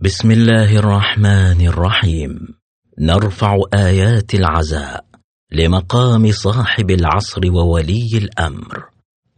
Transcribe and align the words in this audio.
بسم 0.00 0.30
الله 0.30 0.76
الرحمن 0.76 1.66
الرحيم. 1.66 2.38
نرفع 3.00 3.56
آيات 3.74 4.34
العزاء 4.34 5.04
لمقام 5.52 6.32
صاحب 6.32 6.90
العصر 6.90 7.40
وولي 7.52 8.18
الأمر. 8.18 8.84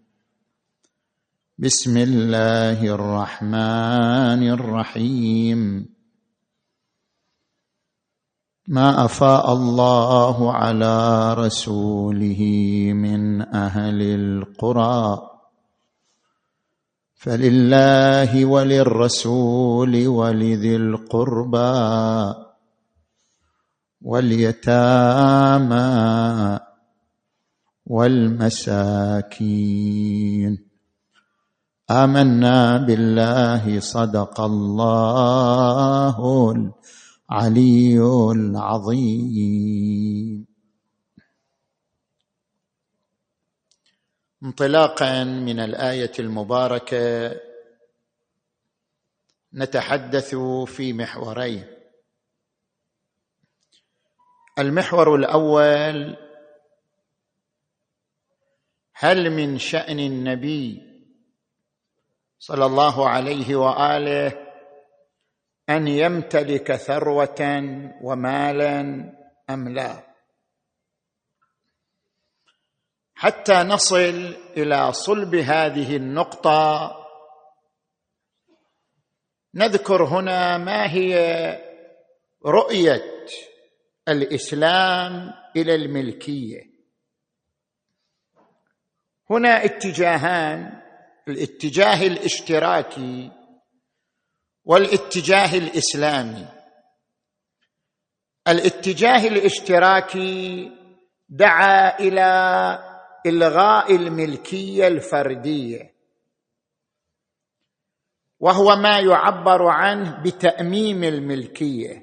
بسم 1.59 1.97
الله 1.97 2.85
الرحمن 2.85 4.49
الرحيم. 4.49 5.89
ما 8.69 9.05
أفاء 9.05 9.53
الله 9.53 10.53
على 10.53 11.35
رسوله 11.35 12.43
من 12.93 13.55
أهل 13.55 14.03
القرى. 14.03 15.31
فلله 17.15 18.45
وللرسول 18.45 20.07
ولذي 20.07 20.77
القربى 20.77 22.35
واليتامى 24.01 25.79
والمساكين. 27.87 30.66
آمنا 31.91 32.77
بالله 32.79 33.81
صدق 33.81 34.41
الله 34.41 36.17
العلي 37.31 37.99
العظيم. 38.33 39.67
انطلاقا 44.43 45.25
من 45.25 45.61
الآية 45.61 46.13
المباركة 46.19 47.41
نتحدث 49.55 50.35
في 50.67 50.93
محورين. 50.93 51.65
المحور 54.59 55.15
الأول 55.15 56.17
هل 58.95 59.31
من 59.31 59.59
شأن 59.59 59.99
النبي 59.99 60.86
صلى 62.39 62.67
الله 62.67 63.09
عليه 63.09 63.57
وآله 63.57 64.47
أن 65.71 65.89
يمتلك 65.89 66.77
ثروة 66.77 67.63
ومالا 68.03 68.81
أم 69.51 69.69
لا. 69.69 70.07
حتى 73.15 73.53
نصل 73.53 74.37
إلى 74.57 74.93
صلب 74.93 75.35
هذه 75.35 75.97
النقطة 75.97 76.93
نذكر 79.55 80.05
هنا 80.05 80.59
ما 80.59 80.93
هي 80.93 81.15
رؤية 82.47 83.27
الإسلام 84.09 85.33
إلى 85.57 85.75
الملكية. 85.75 86.63
هنا 89.31 89.65
اتجاهان. 89.65 90.76
الاتجاه 91.29 92.07
الاشتراكي 92.07 93.31
والاتجاه 94.65 95.55
الاسلامي. 95.59 96.47
الاتجاه 98.49 99.27
الاشتراكي 99.29 100.71
دعا 101.29 101.99
إلى 101.99 102.27
إلغاء 103.27 103.97
الملكية 103.97 104.87
الفردية 104.89 105.95
وهو 108.41 108.77
ما 108.77 109.01
يعبر 109.01 109.67
عنه 109.69 110.23
بتأميم 110.23 111.05
الملكية. 111.05 112.03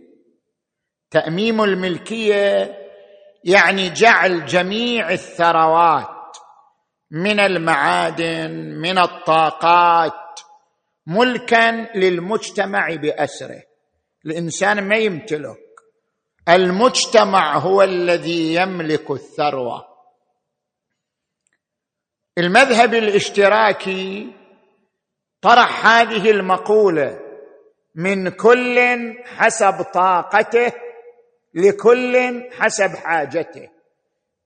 تأميم 1.12 1.64
الملكية 1.64 2.76
يعني 3.44 3.90
جعل 3.90 4.46
جميع 4.46 5.12
الثروات 5.12 6.12
من 7.13 7.40
المعادن 7.40 8.51
من 8.81 8.97
الطاقات 8.97 10.40
ملكا 11.07 11.72
للمجتمع 11.96 12.96
بأسره. 12.96 13.63
الإنسان 14.25 14.88
ما 14.88 14.96
يمتلك. 14.96 15.59
المجتمع 16.50 17.57
هو 17.57 17.81
الذي 17.81 18.53
يملك 18.53 19.12
الثروة. 19.12 19.88
المذهب 22.38 22.94
الاشتراكي 22.94 24.34
طرح 25.41 25.85
هذه 25.85 26.31
المقولة 26.31 27.19
من 27.95 28.30
كل 28.30 28.80
حسب 29.25 29.81
طاقته 29.94 30.74
لكل 31.53 32.44
حسب 32.51 32.95
حاجته 32.95 33.69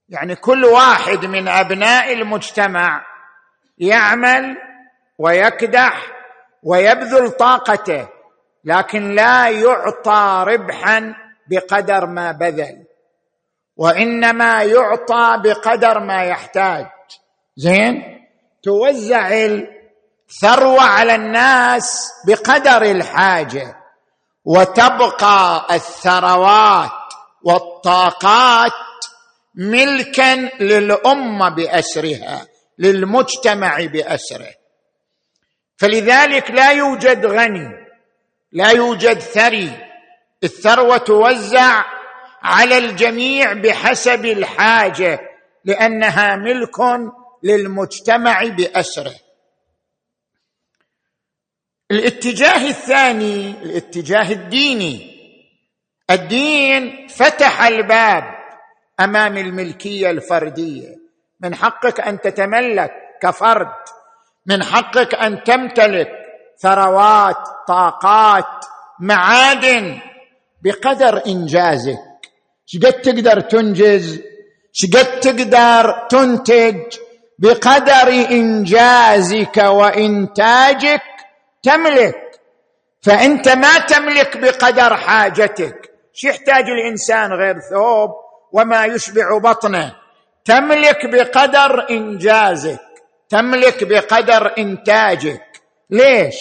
يعني 0.09 0.35
كل 0.35 0.65
واحد 0.65 1.25
من 1.25 1.47
أبناء 1.47 2.13
المجتمع 2.13 3.05
يعمل 3.77 4.57
ويكدح 5.19 6.07
ويبذل 6.63 7.31
طاقته 7.31 8.07
لكن 8.63 9.15
لا 9.15 9.49
يعطى 9.49 10.43
ربحا 10.47 11.15
بقدر 11.49 12.05
ما 12.05 12.31
بذل 12.31 12.83
وإنما 13.77 14.63
يعطى 14.63 15.41
بقدر 15.43 15.99
ما 15.99 16.23
يحتاج. 16.23 16.85
زين؟ 17.57 18.03
توزع 18.63 19.29
الثروة 19.33 20.81
على 20.81 21.15
الناس 21.15 22.11
بقدر 22.27 22.81
الحاجة 22.81 23.75
وتبقى 24.45 25.67
الثروات 25.71 26.91
والطاقات 27.43 28.71
ملكا 29.57 30.35
للأمة 30.59 31.49
بأسرها 31.49 32.47
للمجتمع 32.79 33.85
بأسره. 33.85 34.53
فلذلك 35.77 36.51
لا 36.51 36.71
يوجد 36.71 37.25
غني 37.25 37.69
لا 38.51 38.71
يوجد 38.71 39.19
ثري. 39.19 39.71
الثروة 40.43 40.97
توزع 40.97 41.85
على 42.41 42.77
الجميع 42.77 43.53
بحسب 43.53 44.25
الحاجة 44.25 45.19
لأنها 45.65 46.35
ملك 46.35 46.75
للمجتمع 47.43 48.43
بأسره. 48.43 49.15
الاتجاه 51.91 52.67
الثاني 52.69 53.51
الاتجاه 53.63 54.31
الديني. 54.31 55.17
الدين 56.09 57.07
فتح 57.07 57.61
الباب 57.61 58.36
أمام 58.99 59.37
الملكية 59.37 60.09
الفردية. 60.09 60.95
من 61.39 61.55
حقك 61.55 61.99
أن 61.99 62.21
تتملك 62.21 62.91
كفرد. 63.21 63.67
من 64.45 64.63
حقك 64.63 65.15
أن 65.15 65.43
تمتلك 65.43 66.09
ثروات 66.61 67.37
طاقات 67.67 68.65
معادن 68.99 69.99
بقدر 70.63 71.21
إنجازك. 71.27 71.99
شقد 72.65 72.93
تقدر 72.93 73.39
تنجز؟ 73.39 74.21
شقد 74.73 75.19
تقدر 75.19 76.07
تنتج 76.09 76.97
بقدر 77.39 78.07
إنجازك 78.31 79.57
وإنتاجك 79.57 81.01
تملك. 81.63 82.15
فأنت 83.01 83.49
ما 83.49 83.77
تملك 83.77 84.37
بقدر 84.37 84.95
حاجتك. 84.95 85.91
شو 86.13 86.27
يحتاج 86.27 86.65
الإنسان 86.69 87.33
غير 87.33 87.59
ثوب؟ 87.59 88.26
وما 88.51 88.85
يشبع 88.85 89.37
بطنه. 89.37 89.95
تملك 90.45 91.05
بقدر 91.05 91.89
إنجازك. 91.89 92.79
تملك 93.29 93.83
بقدر 93.83 94.53
إنتاجك. 94.57 95.61
ليش؟ 95.89 96.35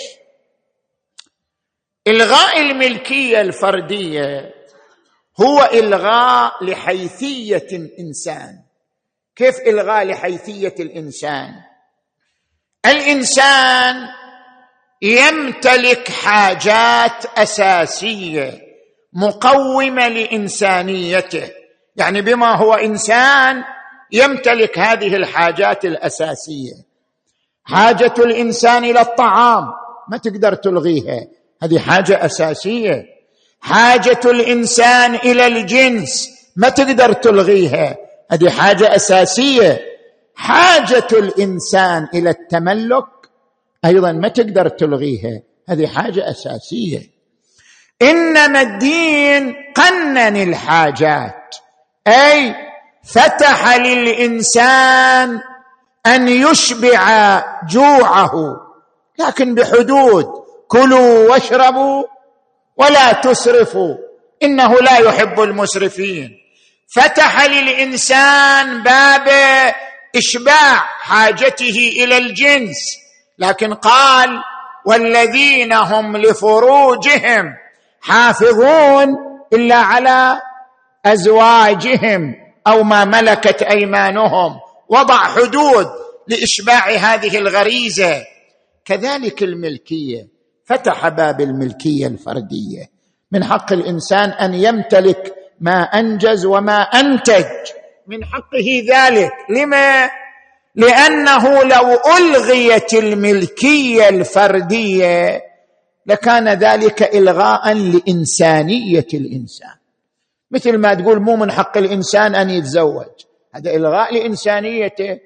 إلغاء 2.08 2.60
الملكية 2.60 3.40
الفردية 3.40 4.54
هو 5.40 5.70
إلغاء 5.72 6.64
لحيثية 6.64 7.66
الإنسان. 7.72 8.62
كيف 9.36 9.60
إلغاء 9.60 10.04
لحيثية 10.04 10.74
الإنسان؟ 10.80 11.54
الإنسان 12.86 14.08
يمتلك 15.02 16.10
حاجات 16.10 17.26
أساسية 17.38 18.60
مقومة 19.12 20.08
لإنسانيته. 20.08 21.50
يعني 21.96 22.22
بما 22.22 22.54
هو 22.54 22.74
إنسان 22.74 23.64
يمتلك 24.12 24.78
هذه 24.78 25.16
الحاجات 25.16 25.84
الأساسية. 25.84 26.72
حاجة 27.64 28.14
الإنسان 28.18 28.84
إلى 28.84 29.00
الطعام 29.00 29.64
ما 30.08 30.16
تقدر 30.16 30.54
تلغيها 30.54 31.26
هذه 31.62 31.78
حاجة 31.78 32.24
أساسية. 32.24 33.04
حاجة 33.60 34.20
الإنسان 34.24 35.14
إلى 35.14 35.46
الجنس 35.46 36.30
ما 36.56 36.68
تقدر 36.68 37.12
تلغيها 37.12 37.96
هذه 38.30 38.50
حاجة 38.50 38.94
أساسية. 38.96 39.80
حاجة 40.34 41.08
الإنسان 41.12 42.08
إلى 42.14 42.30
التملك 42.30 43.06
أيضا 43.84 44.12
ما 44.12 44.28
تقدر 44.28 44.68
تلغيها 44.68 45.42
هذه 45.68 45.86
حاجة 45.86 46.30
أساسية. 46.30 47.02
إنما 48.02 48.62
الدين 48.62 49.54
قنن 49.76 50.36
الحاجات. 50.36 51.56
أي 52.08 52.54
فتح 53.14 53.76
للإنسان 53.76 55.40
أن 56.06 56.28
يشبع 56.28 57.42
جوعه 57.68 58.32
لكن 59.18 59.54
بحدود 59.54 60.26
كلوا 60.68 61.30
واشربوا 61.30 62.04
ولا 62.76 63.12
تسرفوا 63.12 63.94
إنه 64.42 64.74
لا 64.74 64.98
يحب 64.98 65.40
المسرفين. 65.40 66.30
فتح 66.94 67.44
للإنسان 67.46 68.82
باب 68.82 69.28
إشباع 70.16 70.76
حاجته 71.00 71.92
إلى 71.96 72.18
الجنس 72.18 72.96
لكن 73.38 73.74
قال 73.74 74.42
والذين 74.84 75.72
هم 75.72 76.16
لفروجهم 76.16 77.54
حافظون 78.00 79.08
إلا 79.52 79.76
على 79.76 80.40
أزواجهم 81.06 82.34
أو 82.66 82.82
ما 82.82 83.04
ملكت 83.04 83.62
أيمانهم. 83.62 84.60
وضع 84.88 85.16
حدود 85.16 85.86
لإشباع 86.28 86.88
هذه 86.88 87.38
الغريزة. 87.38 88.24
كذلك 88.84 89.42
الملكية 89.42 90.28
فتح 90.64 91.08
باب 91.08 91.40
الملكية 91.40 92.06
الفردية. 92.06 92.90
من 93.32 93.44
حق 93.44 93.72
الإنسان 93.72 94.30
أن 94.30 94.54
يمتلك 94.54 95.34
ما 95.60 95.82
أنجز 95.82 96.44
وما 96.44 96.82
أنتج. 96.82 97.44
من 98.06 98.24
حقه 98.24 98.82
ذلك. 98.88 99.32
لما؟ 99.50 100.10
لأنه 100.74 101.62
لو 101.62 101.98
ألغيت 102.18 102.94
الملكية 102.94 104.08
الفردية 104.08 105.42
لكان 106.06 106.48
ذلك 106.48 107.14
الغاء 107.14 107.72
لإنسانية 107.72 109.06
الإنسان. 109.14 109.85
مثل 110.50 110.78
ما 110.78 110.94
تقول 110.94 111.20
مو 111.20 111.36
من 111.36 111.52
حق 111.52 111.78
الإنسان 111.78 112.34
أن 112.34 112.50
يتزوج. 112.50 113.06
هذا 113.54 113.70
إلغاء 113.74 114.14
لإنسانيته. 114.14 115.18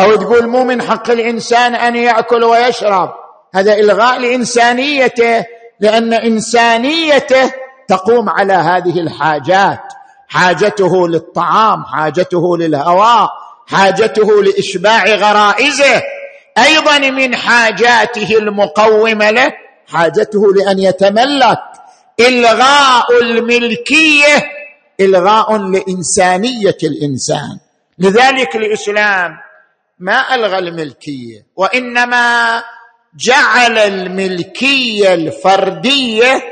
أو 0.00 0.16
تقول 0.16 0.46
مو 0.46 0.64
من 0.64 0.82
حق 0.82 1.10
الإنسان 1.10 1.74
أن 1.74 1.96
يأكل 1.96 2.44
ويشرب. 2.44 3.10
هذا 3.54 3.74
إلغاء 3.74 4.18
لإنسانيته 4.18 5.44
لأن 5.80 6.14
إنسانيته 6.14 7.52
تقوم 7.88 8.28
على 8.28 8.52
هذه 8.52 9.00
الحاجات. 9.00 9.80
حاجته 10.28 11.08
للطعام 11.08 11.84
حاجته 11.84 12.56
للهواء 12.56 13.28
حاجته 13.66 14.42
لإشباع 14.42 15.04
غرائزه. 15.04 16.02
أيضا 16.58 16.98
من 16.98 17.36
حاجاته 17.36 18.38
المقومة 18.38 19.30
له 19.30 19.52
حاجته 19.86 20.54
لأن 20.54 20.78
يتملك. 20.78 21.58
إلغاء 22.20 23.22
الملكية 23.22 24.57
إلغاء 25.00 25.56
لإنسانية 25.56 26.76
الإنسان. 26.82 27.58
لذلك 27.98 28.56
الإسلام 28.56 29.30
ما 29.98 30.34
ألغى 30.34 30.58
الملكية 30.58 31.46
وإنما 31.56 32.62
جعل 33.14 33.78
الملكية 33.78 35.14
الفردية 35.14 36.42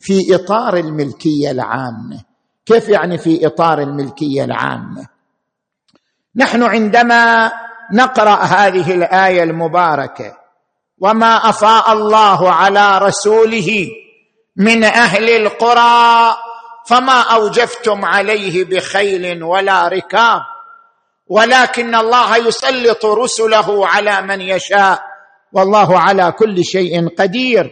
في 0.00 0.34
إطار 0.34 0.76
الملكية 0.76 1.50
العامة. 1.50 2.20
كيف 2.66 2.88
يعني 2.88 3.18
في 3.18 3.46
إطار 3.46 3.78
الملكية 3.78 4.44
العامة؟ 4.44 5.06
نحن 6.36 6.62
عندما 6.62 7.52
نقرأ 7.92 8.36
هذه 8.36 8.94
الآية 8.94 9.42
المباركة 9.42 10.36
وما 10.98 11.48
أفاء 11.48 11.92
الله 11.92 12.52
على 12.52 12.98
رسوله 12.98 13.88
من 14.56 14.84
أهل 14.84 15.30
القرى 15.30 16.36
فما 16.88 17.20
أوجفتم 17.20 18.04
عليه 18.04 18.64
بخيل 18.64 19.42
ولا 19.42 19.88
ركاب. 19.88 20.40
ولكن 21.28 21.94
الله 21.94 22.36
يسلط 22.36 23.06
رسله 23.06 23.86
على 23.86 24.22
من 24.22 24.40
يشاء. 24.40 25.00
والله 25.52 25.98
على 25.98 26.32
كل 26.32 26.64
شيء 26.64 27.08
قدير. 27.08 27.70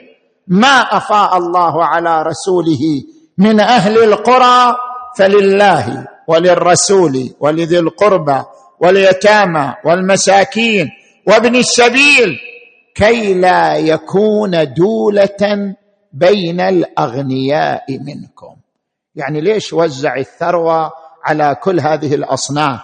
ما 0.48 0.96
أفاء 0.96 1.36
الله 1.36 1.84
على 1.84 2.22
رسوله 2.22 3.02
من 3.38 3.60
أهل 3.60 4.04
القرى 4.04 4.76
فلله 5.19 6.06
وللرسول 6.28 7.30
ولذي 7.40 7.78
القربى 7.78 8.42
واليتامى 8.80 9.74
والمساكين 9.84 10.88
وابن 11.28 11.56
السبيل. 11.56 12.38
كي 12.94 13.34
لا 13.34 13.76
يكون 13.76 14.74
دولة 14.74 15.74
بين 16.12 16.60
الأغنياء 16.60 17.84
منكم. 17.90 18.56
يعني 19.16 19.40
ليش 19.40 19.72
وزع 19.72 20.16
الثروة 20.16 20.92
على 21.24 21.56
كل 21.62 21.80
هذه 21.80 22.14
الأصناف؟ 22.14 22.80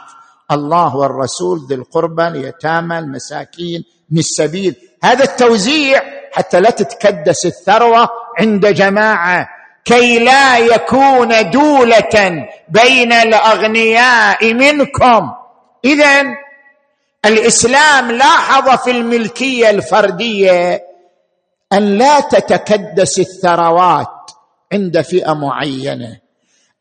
الله 0.50 0.96
والرسول 0.96 1.67
ذي 1.69 1.75
القربى 1.75 2.29
اليتامى 2.29 2.99
المساكين 2.99 3.84
من 4.11 4.19
السبيل. 4.19 4.76
هذا 5.05 5.25
التوزيع 5.25 6.02
حتى 6.32 6.61
لا 6.61 6.70
تتكدس 6.70 7.46
الثروة 7.46 8.08
عند 8.38 8.66
جماعة. 8.66 9.49
كي 9.85 10.18
لا 10.18 10.59
يكون 10.59 11.50
دولة 11.50 12.47
بين 12.68 13.12
الأغنياء 13.12 14.54
منكم. 14.54 15.30
اذا 15.85 16.23
الإسلام 17.25 18.12
لاحظ 18.12 18.78
في 18.85 18.90
الملكية 18.90 19.71
الفردية 19.71 20.83
أن 21.73 21.99
لا 21.99 22.21
تتكدس 22.21 23.18
الثروات 23.18 24.30
عند 24.73 25.00
فئة 25.00 25.33
معينة. 25.33 26.22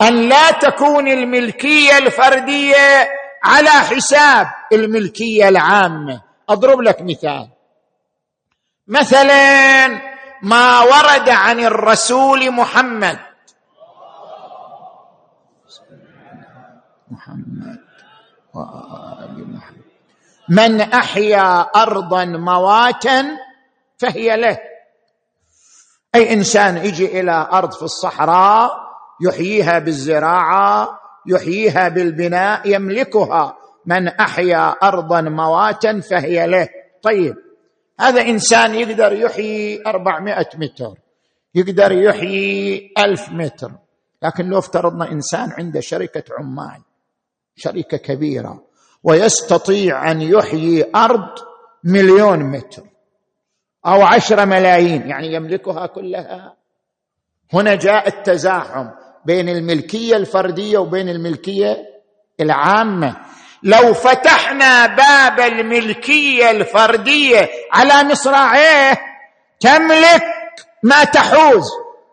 أن 0.01 0.29
لا 0.29 0.51
تكون 0.51 1.07
الملكية 1.07 1.97
الفردية 1.97 3.09
على 3.43 3.69
حساب 3.69 4.47
الملكية 4.73 5.49
العامة. 5.49 6.21
أضرب 6.49 6.81
لك 6.81 7.01
مثال. 7.01 7.49
مثلا 8.87 9.87
ما 10.41 10.81
ورد 10.81 11.29
عن 11.29 11.59
الرسول 11.59 12.51
محمد. 12.51 13.19
محمد 17.11 17.79
وآل 18.53 19.55
محمد. 19.55 19.81
من 20.49 20.81
أحيا 20.81 21.61
أرضا 21.61 22.25
مواتا 22.25 23.25
فهي 23.97 24.37
له. 24.37 24.57
أي 26.15 26.33
إنسان 26.33 26.77
يجي 26.77 27.19
إلى 27.19 27.47
أرض 27.51 27.73
في 27.73 27.83
الصحراء 27.83 28.80
يحييها 29.21 29.79
بالزراعة 29.79 30.99
يحييها 31.27 31.87
بالبناء 31.89 32.69
يملكها. 32.69 33.57
من 33.85 34.07
أحيا 34.07 34.69
أرضا 34.69 35.21
مواتا 35.21 35.99
فهي 35.99 36.47
له. 36.47 36.69
طيب 37.01 37.35
هذا 37.99 38.21
إنسان 38.21 38.75
يقدر 38.75 39.13
يحيي 39.13 39.83
أربعمائة 39.87 40.49
متر 40.55 40.97
يقدر 41.55 41.91
يحيي 41.91 42.93
ألف 42.97 43.29
متر. 43.29 43.71
لكن 44.23 44.45
لو 44.45 44.57
افترضنا 44.59 45.11
إنسان 45.11 45.51
عنده 45.51 45.79
شركة 45.79 46.23
عمال 46.39 46.81
شركة 47.55 47.97
كبيرة 47.97 48.63
ويستطيع 49.03 50.11
أن 50.11 50.21
يحيي 50.21 50.91
أرض 50.95 51.29
مليون 51.83 52.39
متر 52.39 52.83
أو 53.85 54.01
عشرة 54.01 54.45
ملايين 54.45 55.07
يعني 55.07 55.33
يملكها 55.33 55.85
كلها. 55.85 56.55
هنا 57.53 57.75
جاء 57.75 58.07
التزاحم. 58.07 58.87
بين 59.25 59.49
الملكية 59.49 60.15
الفردية 60.15 60.77
وبين 60.77 61.09
الملكية 61.09 61.77
العامة. 62.39 63.15
لو 63.63 63.93
فتحنا 63.93 64.85
باب 64.85 65.39
الملكية 65.39 66.51
الفردية 66.51 67.49
على 67.71 68.09
مصراعيه 68.09 68.97
تملك 69.59 70.23
ما 70.83 71.03
تحوز؟ 71.03 71.65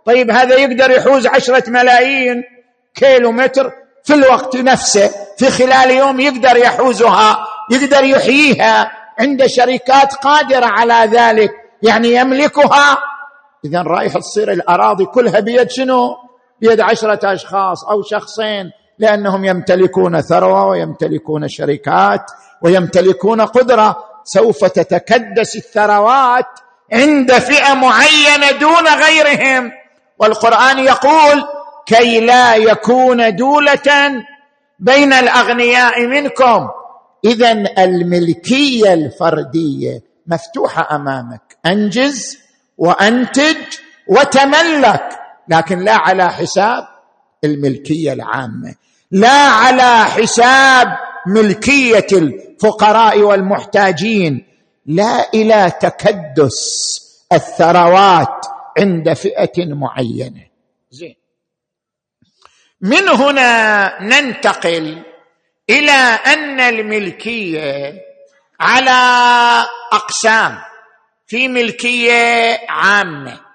طيب 0.07 0.31
هذا 0.31 0.57
يقدر 0.57 0.91
يحوز 0.91 1.27
عشرة 1.27 1.71
ملايين 1.71 2.43
كيلو 2.95 3.33
متر 3.33 3.73
في 4.05 4.15
الوقت 4.15 4.57
نفسه. 4.57 5.11
في 5.39 5.51
خلال 5.51 5.91
يوم 5.91 6.21
يقدر 6.21 6.57
يحوزها 6.57 7.47
يقدر 7.71 8.05
يحييها. 8.05 8.93
عند 9.19 9.47
شركات 9.47 10.15
قادرة 10.15 10.67
على 10.67 11.11
ذلك 11.13 11.51
يعني 11.83 12.15
يملكها. 12.15 12.99
إذا 13.65 13.83
رايح 13.83 14.13
تصير 14.19 14.53
الأراضي 14.53 15.05
كلها 15.05 15.41
بيد 15.41 15.71
شنو؟ 15.71 16.28
بيد 16.61 16.81
عشرة 16.81 17.33
أشخاص 17.33 17.85
أو 17.85 18.03
شخصين 18.03 18.71
لأنهم 18.99 19.45
يمتلكون 19.45 20.21
ثروة 20.21 20.67
ويمتلكون 20.67 21.49
شركات 21.49 22.31
ويمتلكون 22.63 23.41
قدرة. 23.41 24.05
سوف 24.25 24.65
تتكدس 24.65 25.57
الثروات 25.57 26.47
عند 26.93 27.33
فئة 27.33 27.75
معينة 27.75 28.51
دون 28.61 28.89
غيرهم. 28.89 29.73
والقرآن 30.19 30.79
يقول 30.79 31.45
كي 31.87 32.21
لا 32.21 32.55
يكون 32.55 33.37
دولة 33.37 34.23
بين 34.79 35.13
الأغنياء 35.13 36.07
منكم. 36.07 36.69
إذا 37.25 37.53
الملكية 37.79 38.95
الفردية 38.95 40.01
مفتوحة 40.27 40.97
أمامك. 40.97 41.57
أنجز 41.67 42.39
وأنتج 42.79 43.57
وتملك. 44.09 45.19
لكن 45.49 45.79
لا 45.79 45.95
على 45.95 46.33
حساب 46.33 46.89
الملكية 47.45 48.13
العامة 48.13 48.75
لا 49.11 49.39
على 49.39 50.05
حساب 50.05 50.89
ملكية 51.27 52.07
الفقراء 52.13 53.21
والمحتاجين 53.21 54.47
لا 54.87 55.31
إلى 55.35 55.73
تكدس 55.81 56.99
الثروات 57.33 58.47
عند 58.79 59.13
فئة 59.13 59.75
معينة. 59.75 60.47
زين. 60.91 61.15
من 62.81 63.09
هنا 63.09 64.03
ننتقل 64.03 65.03
إلى 65.71 65.93
أن 66.27 66.61
الملكية 66.61 67.95
على 68.61 68.91
أقسام 69.93 70.59
في 71.27 71.49
ملكية 71.49 72.59
عامة. 72.69 73.48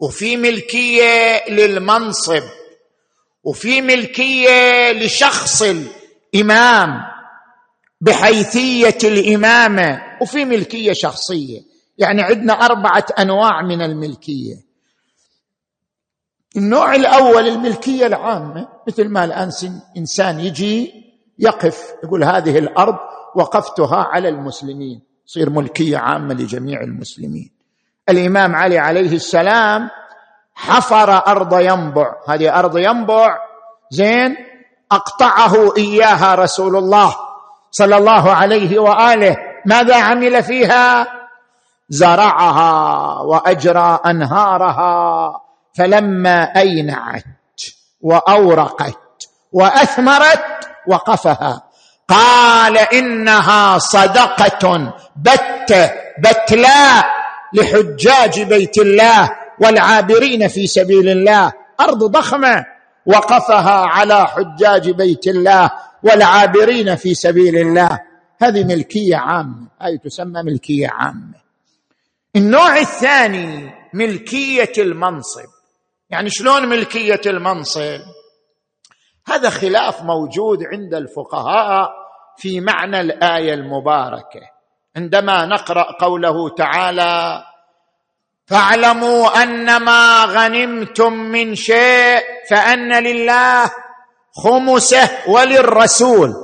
وفي 0.00 0.36
ملكية 0.36 1.44
للمنصب 1.48 2.42
وفي 3.44 3.82
ملكية 3.82 4.92
لشخص 4.92 5.62
الإمام 5.62 7.00
بحيثية 8.00 8.98
الإمامة 9.04 10.02
وفي 10.22 10.44
ملكية 10.44 10.92
شخصية. 10.92 11.60
يعني 11.98 12.22
عندنا 12.22 12.52
أربعة 12.52 13.06
أنواع 13.18 13.62
من 13.62 13.82
الملكية. 13.82 14.54
النوع 16.56 16.94
الأول 16.94 17.48
الملكية 17.48 18.06
العامة 18.06 18.68
مثل 18.88 19.08
ما 19.08 19.24
الآن 19.24 19.50
إنسان 19.96 20.40
يجي 20.40 20.92
يقف 21.38 21.94
يقول 22.04 22.24
هذه 22.24 22.58
الأرض 22.58 22.96
وقفتها 23.36 23.96
على 23.96 24.28
المسلمين. 24.28 25.02
تصير 25.26 25.50
ملكية 25.50 25.96
عامة 25.98 26.34
لجميع 26.34 26.80
المسلمين. 26.80 27.57
الإمام 28.08 28.56
علي 28.56 28.78
عليه 28.78 29.16
السلام 29.16 29.90
حفر 30.54 31.22
أرض 31.26 31.60
ينبع. 31.60 32.14
هذه 32.28 32.58
أرض 32.58 32.78
ينبع 32.78 33.38
زين 33.90 34.36
أقطعه 34.92 35.76
إياها 35.76 36.34
رسول 36.34 36.76
الله 36.76 37.16
صلى 37.70 37.96
الله 37.96 38.32
عليه 38.32 38.78
وآله. 38.78 39.36
ماذا 39.66 40.02
عمل 40.02 40.42
فيها؟ 40.42 41.06
زرعها 41.88 43.20
وأجرى 43.20 44.00
أنهارها. 44.06 45.30
فلما 45.78 46.52
أينعت 46.56 47.24
وأورقت 48.00 48.98
وأثمرت 49.52 50.44
وقفها. 50.88 51.62
قال 52.08 52.78
إنها 52.78 53.78
صدقة 53.78 54.92
بته 55.16 55.90
بتلاء. 56.18 57.17
لحجاج 57.52 58.42
بيت 58.42 58.78
الله 58.78 59.30
والعابرين 59.60 60.48
في 60.48 60.66
سبيل 60.66 61.08
الله. 61.08 61.52
أرض 61.80 62.04
ضخمة 62.04 62.66
وقفها 63.06 63.86
على 63.86 64.26
حجاج 64.26 64.90
بيت 64.90 65.26
الله 65.26 65.70
والعابرين 66.02 66.96
في 66.96 67.14
سبيل 67.14 67.56
الله. 67.56 68.00
هذه 68.42 68.64
ملكية 68.64 69.16
عامة. 69.16 69.68
هذه 69.80 69.96
تسمى 70.04 70.42
ملكية 70.42 70.88
عامة. 70.88 71.38
النوع 72.36 72.78
الثاني 72.78 73.70
ملكية 73.94 74.72
المنصب. 74.78 75.48
يعني 76.10 76.30
شلون 76.30 76.68
ملكية 76.68 77.20
المنصب؟ 77.26 78.00
هذا 79.26 79.50
خلاف 79.50 80.02
موجود 80.02 80.58
عند 80.64 80.94
الفقهاء 80.94 81.90
في 82.36 82.60
معنى 82.60 83.00
الآية 83.00 83.54
المباركة. 83.54 84.57
عندما 84.96 85.46
نقرأ 85.46 85.92
قوله 86.00 86.48
تعالى 86.48 87.44
فاعلموا 88.46 89.42
أنما 89.42 90.24
غنمتم 90.24 91.12
من 91.12 91.54
شيء 91.54 92.22
فأن 92.50 93.04
لله 93.04 93.70
خمسه 94.32 95.10
وللرسول. 95.28 96.34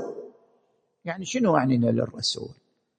يعني 1.04 1.24
شنو 1.24 1.56
يعني 1.56 1.76
للرسول؟ 1.76 2.48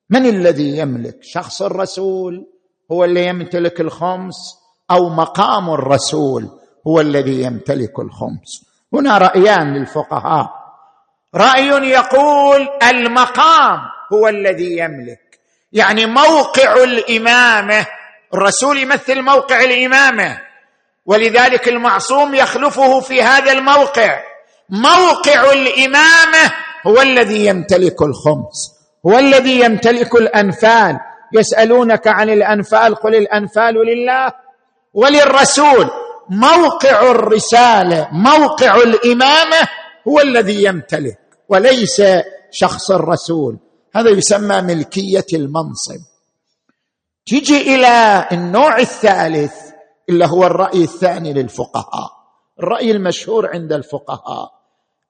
من 0.09 0.25
الذي 0.25 0.77
يملك؟ 0.77 1.23
شخص 1.23 1.61
الرسول 1.61 2.47
هو 2.91 3.03
اللي 3.03 3.27
يمتلك 3.27 3.81
الخمس 3.81 4.35
أو 4.91 5.09
مقام 5.09 5.69
الرسول 5.69 6.49
هو 6.87 7.01
الذي 7.01 7.41
يمتلك 7.41 7.99
الخمس؟ 7.99 8.65
هنا 8.93 9.17
رأيان 9.17 9.73
للفقهاء. 9.73 10.49
رأي 11.35 11.67
يقول 11.67 12.67
المقام 12.83 13.79
هو 14.13 14.27
الذي 14.27 14.77
يملك. 14.77 15.24
يعني 15.75 16.05
موقع 16.05 16.83
الإمامة. 16.83 17.85
الرسول 18.33 18.77
يمثل 18.77 19.21
موقع 19.21 19.63
الإمامة. 19.63 20.41
ولذلك 21.05 21.67
المعصوم 21.67 22.35
يخلفه 22.35 22.99
في 22.99 23.21
هذا 23.21 23.51
الموقع. 23.51 24.23
موقع 24.69 25.51
الإمامة 25.51 26.53
هو 26.87 27.01
الذي 27.01 27.45
يمتلك 27.45 28.01
الخمس 28.01 28.75
هو 29.05 29.19
الذي 29.19 29.59
يمتلك 29.59 30.15
الأنفال. 30.15 30.99
يسألونك 31.33 32.07
عن 32.07 32.29
الأنفال 32.29 32.95
قل 32.95 33.15
الأنفال 33.15 33.73
لله 33.73 34.33
وللرسول. 34.93 35.89
موقع 36.29 37.11
الرسالة 37.11 38.07
موقع 38.11 38.75
الإمامة 38.75 39.57
هو 40.07 40.19
الذي 40.19 40.63
يمتلك 40.63 41.19
وليس 41.49 42.01
شخص 42.51 42.91
الرسول. 42.91 43.57
هذا 43.95 44.09
يسمى 44.09 44.61
ملكية 44.61 45.25
المنصب. 45.33 46.01
تجي 47.25 47.75
إلى 47.75 48.27
النوع 48.31 48.77
الثالث 48.77 49.53
اللي 50.09 50.25
هو 50.25 50.45
الرأي 50.45 50.83
الثاني 50.83 51.33
للفقهاء. 51.33 52.11
الرأي 52.59 52.91
المشهور 52.91 53.49
عند 53.53 53.73
الفقهاء 53.73 54.51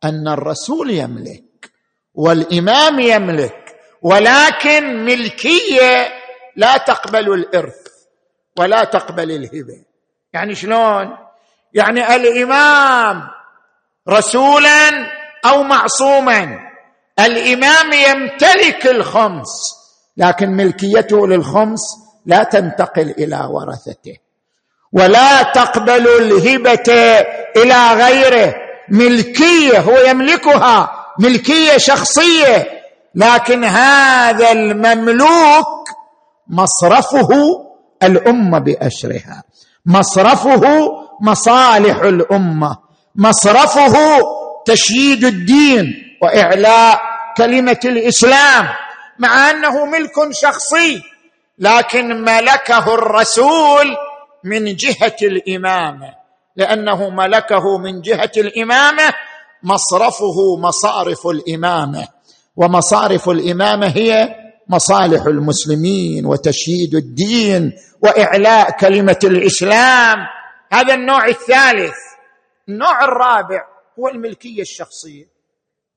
أن 0.04 0.28
الرسول 0.28 0.92
يملك 0.92 1.72
والإمام 2.14 3.00
يملك 3.00 3.76
ولكن 4.02 5.06
ملكية 5.06 6.08
لا 6.56 6.78
تقبل 6.78 7.34
الإرث 7.34 7.88
ولا 8.60 8.84
تقبل 8.84 9.32
الهبة. 9.32 9.86
يعني 10.34 10.56
شلون؟ 10.56 11.18
يعني 11.74 12.16
الإمام 12.16 13.28
رسولا 14.10 14.90
أو 15.46 15.64
معصوما. 15.64 16.75
الإمام 17.20 17.94
يمتلك 17.94 18.88
الخمس 18.88 19.76
لكن 20.18 20.50
ملكيته 20.50 21.28
للخمس 21.28 21.82
لا 22.26 22.44
تنتقل 22.44 23.10
إلى 23.18 23.50
ورثته 23.52 24.18
ولا 24.94 25.44
تقبل 25.44 26.08
الهبة 26.08 26.94
إلى 27.58 27.94
غيره. 27.94 28.56
ملكية 28.90 29.80
هو 29.80 29.98
يملكها 29.98 31.06
ملكية 31.20 31.78
شخصية 31.78 32.68
لكن 33.16 33.64
هذا 33.64 34.52
المملوك 34.52 35.90
مصرفه 36.48 37.30
الأمة 38.04 38.60
بأشرها 38.60 39.44
مصرفه 39.86 40.62
مصالح 41.22 41.98
الأمة 41.98 42.78
مصرفه 43.16 43.96
تشييد 44.66 45.24
الدين. 45.26 46.05
وإعلاء 46.26 47.02
كلمة 47.38 47.80
الإسلام 47.86 48.68
مع 49.20 49.52
أنه 49.52 49.86
ملك 49.86 50.14
شخصي 50.32 51.02
لكن 51.60 52.22
ملكه 52.22 52.94
الرسول 52.94 53.98
من 54.44 54.76
جهة 54.76 55.16
الإمامة 55.22 56.14
لأنه 56.56 57.10
ملكه 57.10 57.78
من 57.78 58.02
جهة 58.02 58.32
الإمامة 58.38 59.14
مصرفه 59.64 60.58
مصارف 60.60 61.28
الإمامة 61.28 62.08
ومصارف 62.56 63.30
الإمامة 63.30 63.88
هي 63.88 64.36
مصالح 64.70 65.26
المسلمين 65.26 66.26
وتشييد 66.26 66.96
الدين 66.96 67.74
وإعلاء 68.02 68.72
كلمة 68.72 69.20
الإسلام. 69.24 70.18
هذا 70.72 70.94
النوع 70.94 71.28
الثالث 71.28 71.96
النوع 72.70 73.04
الرابع 73.04 73.62
هو 74.00 74.08
الملكية 74.08 74.62
الشخصية. 74.62 75.35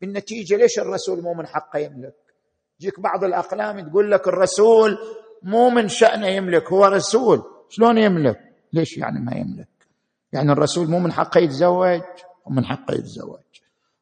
بالنتيجة 0.00 0.56
ليش 0.56 0.78
الرسول 0.78 1.22
مو 1.22 1.34
من 1.34 1.46
حقه 1.46 1.78
يملك؟ 1.78 2.14
يجيك 2.80 3.00
بعض 3.00 3.24
الأقلام 3.24 3.88
تقول 3.88 4.10
لك 4.10 4.28
الرسول 4.28 4.98
مو 5.42 5.70
من 5.70 5.88
شأنه 5.88 6.26
يملك 6.26 6.72
هو 6.72 6.84
رسول. 6.84 7.42
شلون 7.68 7.98
يملك؟ 7.98 8.40
ليش 8.72 8.98
يعني 8.98 9.20
ما 9.20 9.32
يملك؟ 9.36 9.68
يعني 10.32 10.52
الرسول 10.52 10.90
مو 10.90 10.98
من 10.98 11.12
حقه 11.12 11.38
يتزوج 11.38 12.00
ومن 12.46 12.64
حقه 12.64 12.94
يتزوج. 12.94 13.40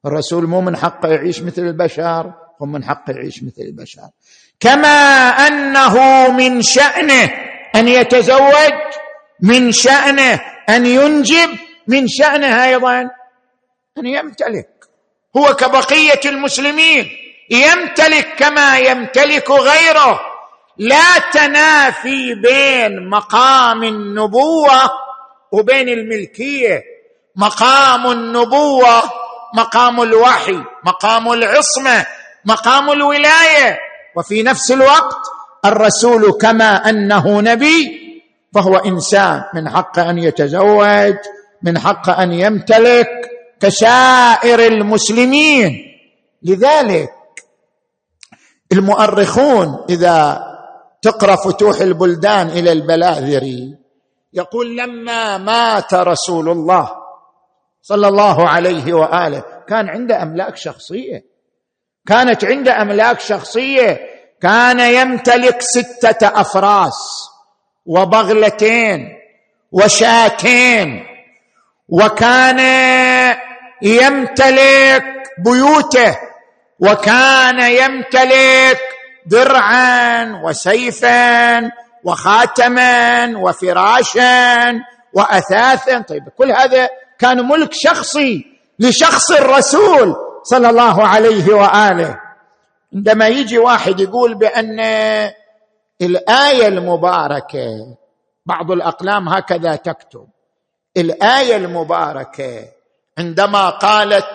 الرسول 0.07 0.47
مو 0.47 0.61
من 0.61 0.77
حقه 0.77 1.09
يعيش 1.09 1.43
مثل 1.43 1.63
البشر 1.63 2.35
ومن 2.61 2.85
حقه 2.85 3.13
يعيش 3.13 3.43
مثل 3.43 3.63
البشر. 3.63 4.09
كما 4.61 4.89
أنه 5.49 5.97
من 6.31 6.63
شأنه 6.63 7.33
أن 7.75 7.89
يتزوج 7.89 8.73
من 9.43 9.73
شأنه 9.73 10.41
أن 10.69 10.87
ينجب 10.87 11.49
من 11.89 12.09
شأنه 12.09 12.65
أيضا 12.65 13.01
أن 13.99 14.07
يمتلك. 14.07 14.76
هو 15.37 15.55
كبقية 15.55 16.21
المسلمين. 16.25 17.11
يمتلك 17.51 18.35
كما 18.39 18.79
يمتلك 18.79 19.51
غيره. 19.51 20.21
لا 20.79 21.19
تنافي 21.33 22.35
بين 22.35 23.11
مقام 23.11 23.85
النبوة 23.85 24.91
وبين 25.53 25.89
الملكية. 25.89 26.83
مقام 27.37 28.11
النبوة 28.11 29.03
مقام 29.55 30.03
الوحي 30.03 30.59
مقام 30.85 31.33
العصمة 31.33 32.07
مقام 32.45 32.91
الولاية. 32.91 33.79
وفي 34.17 34.43
نفس 34.43 34.73
الوقت 34.73 35.19
الرسول 35.65 36.33
كما 36.33 36.89
أنه 36.91 37.41
نبي 37.41 38.07
فهو 38.55 38.77
إنسان 38.77 39.43
من 39.55 39.69
حق 39.71 39.99
أن 39.99 40.19
يتزوج 40.19 41.15
من 41.63 41.79
حق 41.79 42.11
أن 42.11 42.33
يمتلك 42.33 43.09
كسائر 43.61 44.61
المسلمين. 44.61 45.83
لذلك 46.43 47.11
المؤرخون 48.73 49.85
إذا 49.91 50.43
تقرأ 51.03 51.37
فتوح 51.37 51.81
البلدان 51.81 52.49
إلى 52.49 52.73
البلاذري 52.73 53.79
يقول 54.33 54.77
لما 54.77 55.39
مات 55.39 55.95
رسول 55.95 56.49
الله 56.49 56.91
صلى 57.83 58.09
الله 58.09 58.49
عليه 58.49 58.95
وآله 58.95 59.45
كان 59.69 59.89
عنده 59.89 60.23
أملاك 60.23 60.57
شخصية. 60.57 61.25
كانت 62.07 62.45
عنده 62.45 62.83
أملاك 62.83 63.21
شخصية. 63.21 64.01
كان 64.43 64.81
يمتلك 64.81 65.61
ستة 65.61 66.41
أفراس 66.41 66.99
وبغلتين 67.87 69.09
وشاتين 69.73 71.07
وكان 71.89 72.61
يمتلك 73.83 75.05
بيوته 75.45 76.19
وكان 76.81 77.61
يمتلك 77.61 78.81
درعا 79.27 80.41
وسيفا 80.45 81.71
وخاتما 82.05 83.33
وفراشا 83.39 84.73
واثاثا. 85.13 85.99
طيب 86.01 86.29
كل 86.39 86.53
هذا 86.53 86.89
كان 87.19 87.49
ملك 87.49 87.73
شخصي 87.73 88.45
لشخص 88.79 89.31
الرسول 89.31 90.15
صلى 90.43 90.71
الله 90.71 91.07
عليه 91.07 91.55
وآله. 91.55 92.21
عندما 92.95 93.29
يجي 93.29 93.59
واحد 93.59 94.01
يقول 94.01 94.35
بأن 94.35 94.81
الآية 96.03 96.69
المباركة 96.69 97.97
بعض 98.47 98.71
الأقلام 98.71 99.29
هكذا 99.29 99.77
تكتب 99.77 100.27
الآية 100.97 101.57
المباركة 101.57 102.65
عندما 103.19 103.71
قالت 103.71 104.27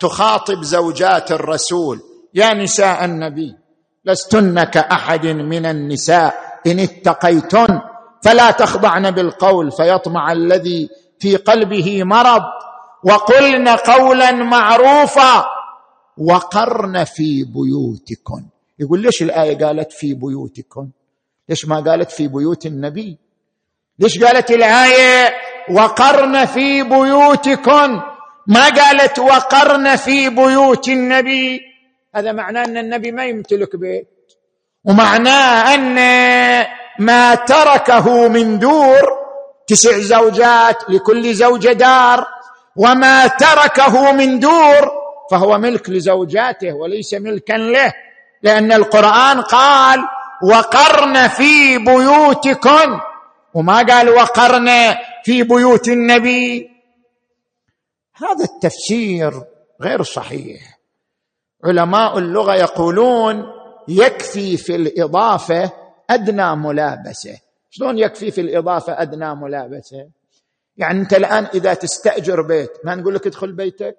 تخاطب 0.00 0.62
زوجات 0.62 1.32
الرسول 1.32 2.00
يا 2.34 2.54
نساء 2.54 3.04
النبي 3.04 3.56
لستن 4.04 4.64
كأحد 4.64 5.26
من 5.26 5.66
النساء 5.66 6.34
إن 6.66 6.78
اتقيتن 6.80 7.80
فلا 8.24 8.50
تخضعن 8.50 9.10
بالقول 9.10 9.72
فيطمع 9.72 10.32
الذي 10.32 10.88
في 11.18 11.36
قلبه 11.36 12.04
مرض 12.04 12.42
وقلن 13.04 13.68
قولا 13.68 14.32
معروفا 14.32 15.44
وقرن 16.18 17.04
في 17.04 17.44
بيوتكن. 17.44 18.46
يقول 18.78 19.00
ليش 19.00 19.22
الآية 19.22 19.58
قالت 19.66 19.92
في 19.92 20.14
بيوتكن؟ 20.14 20.88
ليش 21.48 21.64
ما 21.68 21.80
قالت 21.80 22.10
في 22.10 22.28
بيوت 22.28 22.66
النبي؟ 22.66 23.18
ليش 23.98 24.24
قالت 24.24 24.50
الآية 24.50 25.30
وقرن 25.70 26.44
في 26.44 26.82
بيوتكن؟ 26.82 28.00
ما 28.48 28.68
قالت 28.68 29.18
وقرن 29.18 29.96
في 29.96 30.28
بيوت 30.28 30.88
النبي؟ 30.88 31.60
هذا 32.14 32.32
معناه 32.32 32.64
أن 32.64 32.76
النبي 32.78 33.12
ما 33.12 33.24
يمتلك 33.24 33.76
بيت. 33.76 34.08
ومعناه 34.84 35.74
أن 35.74 35.96
ما 36.98 37.34
تركه 37.34 38.28
من 38.28 38.58
دور 38.58 39.18
تسع 39.66 39.98
زوجات 39.98 40.76
لكل 40.88 41.34
زوجة 41.34 41.72
دار 41.72 42.26
وما 42.76 43.26
تركه 43.26 44.12
من 44.12 44.38
دور 44.38 44.90
فهو 45.30 45.58
ملك 45.58 45.90
لزوجاته 45.90 46.72
وليس 46.72 47.14
ملكا 47.14 47.52
له 47.52 47.92
لأن 48.42 48.72
القرآن 48.72 49.40
قال 49.40 50.00
وقرن 50.42 51.28
في 51.28 51.78
بيوتكن 51.78 52.98
وما 53.54 53.82
قال 53.82 54.08
وقرن 54.08 54.94
في 55.24 55.42
بيوت 55.42 55.88
النبي؟ 55.88 56.77
هذا 58.22 58.44
التفسير 58.44 59.32
غير 59.82 60.02
صحيح. 60.02 60.78
علماء 61.64 62.18
اللغة 62.18 62.54
يقولون 62.54 63.44
يكفي 63.88 64.56
في 64.56 64.76
الإضافة 64.76 65.70
أدنى 66.10 66.56
ملابسة. 66.56 67.38
شلون 67.70 67.98
يكفي 67.98 68.30
في 68.30 68.40
الإضافة 68.40 69.02
أدنى 69.02 69.34
ملابسة؟ 69.34 70.08
يعني 70.76 71.00
أنت 71.00 71.14
الآن 71.14 71.46
إذا 71.54 71.74
تستأجر 71.74 72.42
بيت 72.42 72.70
ما 72.84 72.94
نقول 72.94 73.14
لك 73.14 73.26
ادخل 73.26 73.52
بيتك؟ 73.52 73.96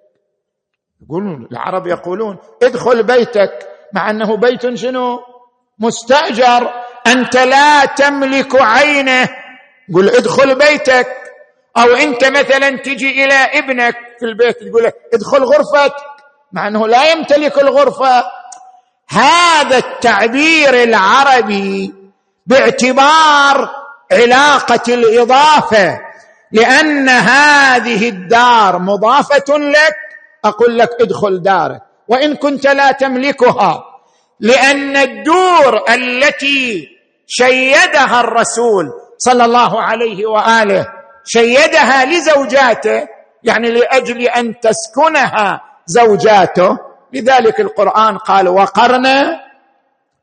يقولون 1.02 1.48
العرب 1.52 1.86
يقولون 1.86 2.38
ادخل 2.62 3.02
بيتك 3.02 3.68
مع 3.92 4.10
أنه 4.10 4.36
بيت 4.36 4.74
شنو؟ 4.74 5.20
مستأجر. 5.78 6.72
أنت 7.06 7.36
لا 7.36 7.84
تملك 7.84 8.54
عينه. 8.54 9.28
قل 9.94 10.08
ادخل 10.08 10.58
بيتك. 10.58 11.08
أو 11.76 11.88
أنت 11.88 12.24
مثلا 12.24 12.76
تجي 12.76 13.24
إلى 13.24 13.34
ابنك. 13.34 14.09
في 14.20 14.26
البيت 14.26 14.56
تقول 14.68 14.82
له 14.82 14.92
ادخل 15.14 15.44
غرفتك 15.44 15.94
مع 16.52 16.68
إنه 16.68 16.88
لا 16.88 17.12
يمتلك 17.12 17.58
الغرفة. 17.58 18.24
هذا 19.08 19.78
التعبير 19.78 20.82
العربي 20.82 21.94
باعتبار 22.46 23.70
علاقة 24.12 24.94
الإضافة 24.94 26.00
لأن 26.52 27.08
هذه 27.08 28.08
الدار 28.08 28.78
مضافة 28.78 29.58
لك. 29.58 29.94
أقول 30.44 30.78
لك 30.78 30.88
ادخل 31.00 31.42
دارك 31.42 31.80
وإن 32.08 32.36
كنت 32.36 32.66
لا 32.66 32.92
تملكها 32.92 33.84
لأن 34.40 34.96
الدور 34.96 35.84
التي 35.90 36.88
شيدها 37.26 38.20
الرسول 38.20 38.86
صلى 39.18 39.44
الله 39.44 39.82
عليه 39.82 40.26
وآله 40.26 40.86
شيدها 41.24 42.04
لزوجاته 42.04 43.06
يعني 43.44 43.70
لأجل 43.70 44.22
أن 44.22 44.60
تسكنها 44.60 45.60
زوجاته. 45.86 46.78
لذلك 47.12 47.60
القرآن 47.60 48.18
قال 48.18 48.48
وقرن 48.48 49.06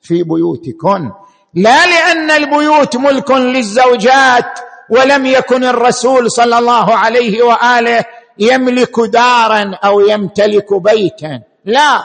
في 0.01 0.23
بيوتكن. 0.23 1.11
لا 1.53 1.85
لأن 1.85 2.31
البيوت 2.31 2.95
ملك 2.95 3.31
للزوجات 3.31 4.59
ولم 4.89 5.25
يكن 5.25 5.63
الرسول 5.63 6.31
صلى 6.31 6.59
الله 6.59 6.95
عليه 6.95 7.43
وآله 7.43 8.05
يملك 8.39 8.99
دارا 8.99 9.75
أو 9.83 9.99
يمتلك 9.99 10.73
بيتا. 10.73 11.41
لا 11.65 12.03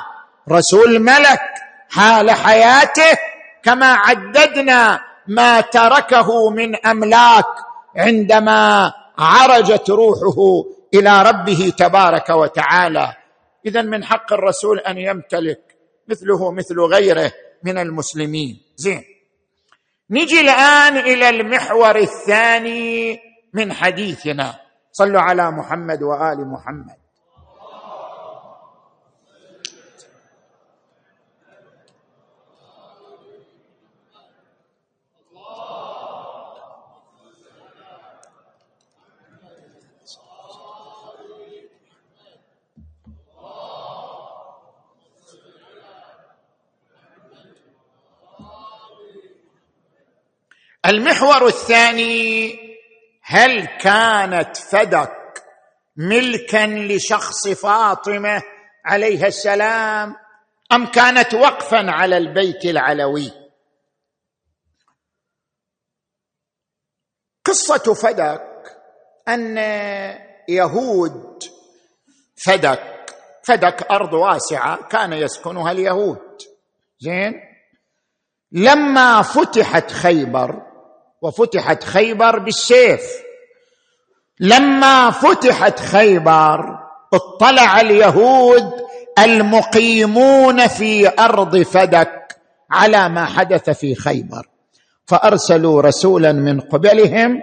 رسول 0.50 0.98
ملك 0.98 1.40
حال 1.90 2.30
حياته 2.30 3.18
كما 3.62 3.86
عددنا 3.86 5.00
ما 5.28 5.60
تركه 5.60 6.50
من 6.50 6.86
أملاك 6.86 7.46
عندما 7.96 8.92
عرجت 9.18 9.90
روحه 9.90 10.64
إلى 10.94 11.22
ربه 11.22 11.72
تبارك 11.78 12.30
وتعالى. 12.30 13.16
اذا 13.66 13.82
من 13.82 14.04
حق 14.04 14.32
الرسول 14.32 14.78
أن 14.78 14.98
يمتلك 14.98 15.76
مثله 16.08 16.52
مثل 16.52 16.80
غيره 16.80 17.32
من 17.64 17.78
المسلمين. 17.78 18.60
زين. 18.76 19.04
نجي 20.10 20.40
الآن 20.40 20.96
إلى 20.96 21.28
المحور 21.28 21.96
الثاني 21.96 23.18
من 23.54 23.72
حديثنا. 23.72 24.60
صلوا 24.92 25.20
على 25.20 25.50
محمد 25.50 26.02
وآل 26.02 26.48
محمد. 26.48 27.01
المحور 50.86 51.46
الثاني 51.46 52.58
هل 53.22 53.66
كانت 53.66 54.56
فدك 54.56 55.42
ملكا 55.96 56.66
لشخص 56.66 57.48
فاطمة 57.48 58.42
عليها 58.84 59.26
السلام 59.26 60.16
أم 60.72 60.86
كانت 60.86 61.34
وقفا 61.34 61.90
على 61.90 62.16
البيت 62.16 62.64
العلوي؟ 62.64 63.32
قصة 67.44 67.94
فدك 67.94 68.76
أن 69.28 69.56
يهود 70.48 71.42
فدك 72.36 73.16
فدك 73.42 73.82
أرض 73.90 74.12
واسعة 74.12 74.88
كان 74.88 75.12
يسكنها 75.12 75.70
اليهود. 75.72 76.38
زين؟ 77.00 77.34
لما 78.52 79.22
فتحت 79.22 79.90
خيبر 79.90 80.71
وفتحت 81.22 81.84
خيبر 81.84 82.38
بالسيف. 82.38 83.02
لما 84.40 85.10
فتحت 85.10 85.80
خيبر 85.80 86.78
اطلع 87.14 87.80
اليهود 87.80 88.72
المقيمون 89.18 90.66
في 90.66 91.12
أرض 91.18 91.62
فدك 91.62 92.36
على 92.70 93.08
ما 93.08 93.24
حدث 93.24 93.70
في 93.70 93.94
خيبر. 93.94 94.46
فأرسلوا 95.06 95.82
رسولا 95.82 96.32
من 96.32 96.60
قبلهم 96.60 97.40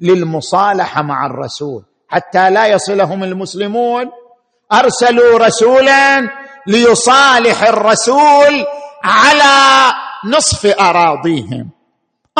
للمصالحة 0.00 1.02
مع 1.02 1.26
الرسول. 1.26 1.84
حتى 2.08 2.50
لا 2.50 2.66
يصلهم 2.66 3.24
المسلمون. 3.24 4.10
أرسلوا 4.72 5.38
رسولا 5.38 6.20
ليصالح 6.66 7.62
الرسول 7.62 8.64
على 9.04 9.92
نصف 10.24 10.66
أراضيهم. 10.66 11.79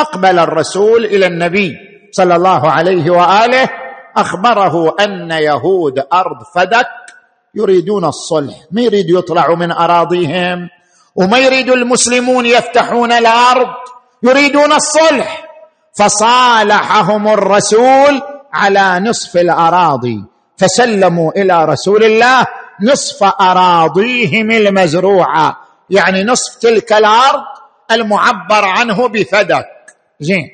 اقبل 0.01 0.39
الرسول 0.39 1.05
إلى 1.05 1.27
النبي 1.27 1.77
صلى 2.13 2.37
الله 2.37 2.71
عليه 2.71 3.11
وآله 3.11 3.69
أخبره 4.17 4.97
أن 5.01 5.31
يهود 5.31 5.99
أرض 6.13 6.37
فدك 6.55 6.87
يريدون 7.55 8.05
الصلح. 8.05 8.55
ما 8.73 8.83
يريد 8.83 9.11
يطلعوا 9.11 9.57
من 9.57 9.73
أراضيهم؟ 9.73 10.69
وما 11.17 11.39
يريد 11.39 11.71
المسلمون 11.71 12.47
يفتحون 12.47 13.13
الأرض؟ 13.13 13.67
يريدون 14.23 14.73
الصلح. 14.73 15.45
فصالحهم 15.99 17.29
الرسول 17.29 18.23
على 18.53 19.01
نصف 19.01 19.37
الأراضي. 19.37 20.25
فسلموا 20.57 21.33
إلى 21.37 21.65
رسول 21.65 22.05
الله 22.05 22.47
نصف 22.83 23.23
أراضيهم 23.23 24.51
المزروعة. 24.51 25.57
يعني 25.91 26.25
نصف 26.25 26.57
تلك 26.57 26.93
الأرض 26.93 27.43
المعبر 27.91 28.65
عنه 28.65 29.09
بفدك. 29.09 29.67
زين. 30.21 30.51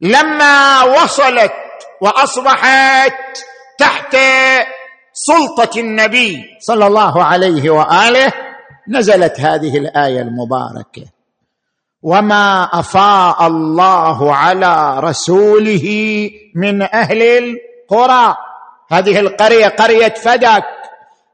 لما 0.00 0.82
وصلت 0.82 1.52
وأصبحت 2.00 3.38
تحت 3.78 4.16
سلطة 5.12 5.80
النبي 5.80 6.44
صلى 6.60 6.86
الله 6.86 7.24
عليه 7.24 7.70
وآله 7.70 8.32
نزلت 8.88 9.40
هذه 9.40 9.78
الآية 9.78 10.20
المباركة. 10.20 11.06
وما 12.02 12.64
أفاء 12.72 13.46
الله 13.46 14.34
على 14.34 15.00
رسوله 15.00 15.86
من 16.54 16.82
أهل 16.82 17.22
القرى. 17.22 18.36
هذه 18.90 19.18
القرية 19.18 19.66
قرية 19.66 20.14
فدك 20.14 20.64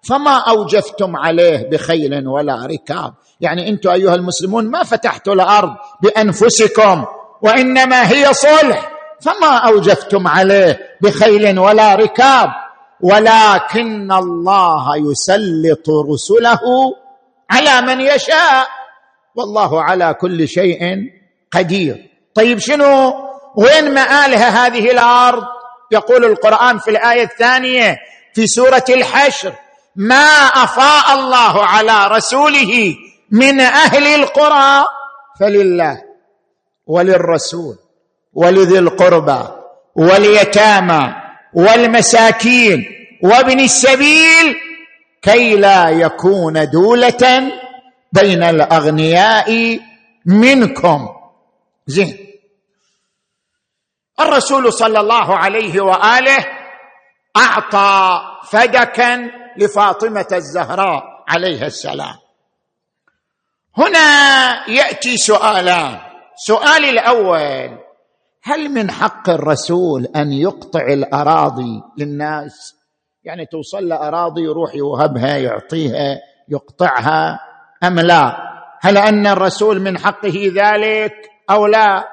فما 0.09 0.39
أوجفتم 0.49 1.17
عليه 1.17 1.71
بخيل 1.71 2.29
ولا 2.29 2.67
ركاب. 2.67 3.15
يعني 3.43 3.69
أنتم 3.69 3.91
ايها 3.91 4.15
المسلمون 4.15 4.71
ما 4.71 4.83
فتحتوا 4.83 5.35
الأرض 5.35 5.75
بانفسكم 6.03 7.05
وانما 7.43 8.11
هي 8.13 8.35
صلح 8.35 8.91
فما 9.21 9.57
اوجفتم 9.57 10.29
عليه 10.29 10.79
بخيل 11.01 11.59
ولا 11.59 11.95
ركاب 11.95 12.49
ولكن 13.01 14.13
الله 14.13 14.97
يسلط 14.97 15.91
رسله 16.13 16.61
على 17.51 17.87
من 17.87 18.01
يشاء 18.01 18.67
والله 19.35 19.83
على 19.83 20.15
كل 20.15 20.49
شيء 20.49 20.81
قدير. 21.53 22.11
طيب 22.35 22.59
شنو؟ 22.59 23.15
وين 23.57 23.95
مآلها 23.95 24.67
هذه 24.67 24.91
الأرض؟ 24.91 25.43
يقول 25.93 26.25
القرآن 26.25 26.79
في 26.79 26.91
الآية 26.91 27.23
الثانية 27.23 27.97
في 28.35 28.47
سورة 28.47 28.85
الحشر 28.89 29.53
ما 29.97 30.25
أفاء 30.65 31.15
الله 31.15 31.65
على 31.65 32.17
رسوله 32.17 32.95
من 33.33 33.61
أهل 33.61 34.07
القرى. 34.23 34.85
فلله 35.41 36.03
وللرسول 36.87 37.77
ولذي 38.33 38.79
القربى 38.79 39.49
واليتامى 39.97 41.15
والمساكين 41.55 42.85
وابن 43.23 43.61
السبيل 43.61 44.57
كي 45.23 45.57
لا 45.57 45.91
يكون 45.91 46.71
دولة 46.71 47.53
بين 48.13 48.43
الأغنياء 48.43 49.81
منكم. 50.27 51.09
زين. 51.87 52.19
الرسول 54.21 54.73
صلى 54.73 55.01
الله 55.01 55.37
عليه 55.37 55.81
وآله 55.81 56.47
أعطى 57.37 58.21
فدكا 58.51 59.31
لفاطمة 59.57 60.27
الزهراء 60.33 61.03
عليها 61.29 61.67
السلام. 61.67 62.22
هنا 63.79 64.69
يأتي 64.71 65.17
سؤالان 65.17 65.99
سؤال 66.47 66.85
الأول 66.85 67.79
هل 68.43 68.69
من 68.69 68.91
حق 68.91 69.31
الرسول 69.31 70.07
أن 70.17 70.33
يقطع 70.33 70.81
الأراضي 70.81 71.83
للناس؟ 71.99 72.75
يعني 73.25 73.47
توصل 73.47 73.89
له 73.89 73.97
أراضي 74.09 74.43
يروح 74.43 74.75
يوهبها 74.75 75.37
يعطيها 75.37 76.19
يقطعها 76.49 77.41
أم 77.85 78.01
لا؟ 78.01 78.37
هل 78.81 78.99
أن 78.99 79.27
الرسول 79.27 79.81
من 79.81 79.99
حقه 79.99 80.53
ذلك 80.55 81.15
أو 81.51 81.67
لا؟ 81.67 82.05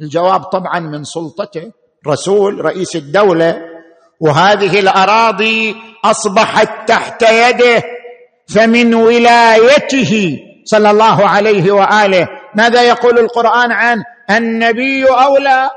الجواب 0.00 0.42
طبعا 0.42 0.80
من 0.80 1.04
سلطته 1.04 1.72
رسول 2.08 2.64
رئيس 2.64 2.96
الدولة. 2.96 3.62
وهذه 4.20 4.80
الأراضي 4.80 5.76
أصبحت 6.04 6.88
تحت 6.88 7.22
يده 7.22 7.82
فمن 8.54 8.94
ولايته 8.94 10.38
صلى 10.68 10.90
الله 10.90 11.28
عليه 11.28 11.72
وآله. 11.72 12.28
ماذا 12.54 12.82
يقول 12.82 13.18
القرآن 13.18 13.72
عنه 13.72 14.04
النبي 14.30 15.04
أولى 15.04 15.70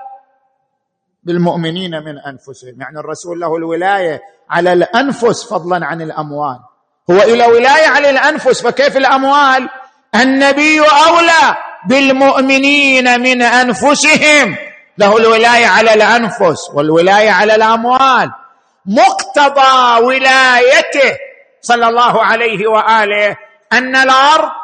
بالمؤمنين 1.24 1.92
من 1.92 2.20
أنفسهم؟ 2.20 2.82
يعني 2.82 3.00
الرسول 3.00 3.40
له 3.40 3.58
الولاية 3.58 4.22
على 4.50 4.74
الأنفس 4.74 5.50
فضلا 5.50 5.86
عن 5.86 6.02
الأموال. 6.02 6.60
هو 7.12 7.22
إلى 7.22 7.46
ولاية 7.46 7.88
على 7.88 8.10
الأنفس 8.10 8.62
فكيف 8.62 8.98
الأموال؟ 8.98 9.70
النبي 10.16 10.80
أولى 10.80 11.58
بالمؤمنين 11.90 13.22
من 13.22 13.42
أنفسهم. 13.42 14.56
له 14.98 15.18
الولاية 15.18 15.68
على 15.68 15.94
الأنفس 15.94 16.70
والولاية 16.74 17.32
على 17.32 17.56
الأموال. 17.56 18.32
مقتضى 18.86 20.04
ولايته 20.06 21.18
صلى 21.62 21.88
الله 21.88 22.24
عليه 22.24 22.68
وآله 22.68 23.38
أن 23.74 23.96
الأرض 23.96 24.61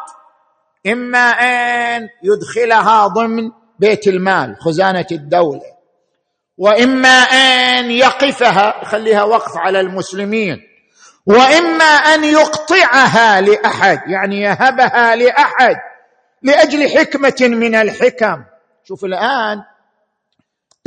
إما 0.87 1.29
أن 1.29 2.09
يدخلها 2.23 3.07
ضمن 3.07 3.51
بيت 3.79 4.07
المال 4.07 4.55
خزانة 4.59 5.07
الدولة. 5.11 5.77
وإما 6.57 7.09
أن 7.09 7.91
يقفها 7.91 8.81
يخليها 8.81 9.23
وقف 9.23 9.57
على 9.57 9.79
المسلمين. 9.79 10.57
وإما 11.25 11.85
أن 11.85 12.23
يقطعها 12.23 13.41
لأحد 13.41 13.99
يعني 14.07 14.41
يهبها 14.41 15.15
لأحد 15.15 15.75
لأجل 16.43 16.89
حكمة 16.89 17.35
من 17.41 17.75
الحكم. 17.75 18.43
شوف 18.83 19.05
الآن 19.05 19.63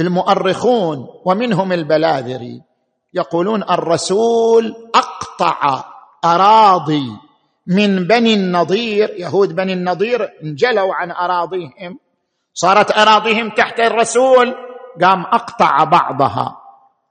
المؤرخون 0.01 1.07
ومنهم 1.25 1.73
البلاذري 1.73 2.63
يقولون 3.15 3.63
الرسول 3.63 4.91
أقطع 4.95 5.85
أراضي. 6.25 7.07
من 7.71 8.07
بني 8.07 8.35
النضير 8.35 9.15
يهود 9.19 9.57
بني 9.57 9.73
النضير 9.73 10.29
انجلوا 10.43 10.95
عن 10.95 11.11
أراضيهم. 11.11 11.99
صارت 12.55 12.99
أراضيهم 12.99 13.51
تحت 13.51 13.81
الرسول. 13.81 14.55
قام 15.03 15.23
أقطع 15.23 15.85
بعضها 15.85 16.57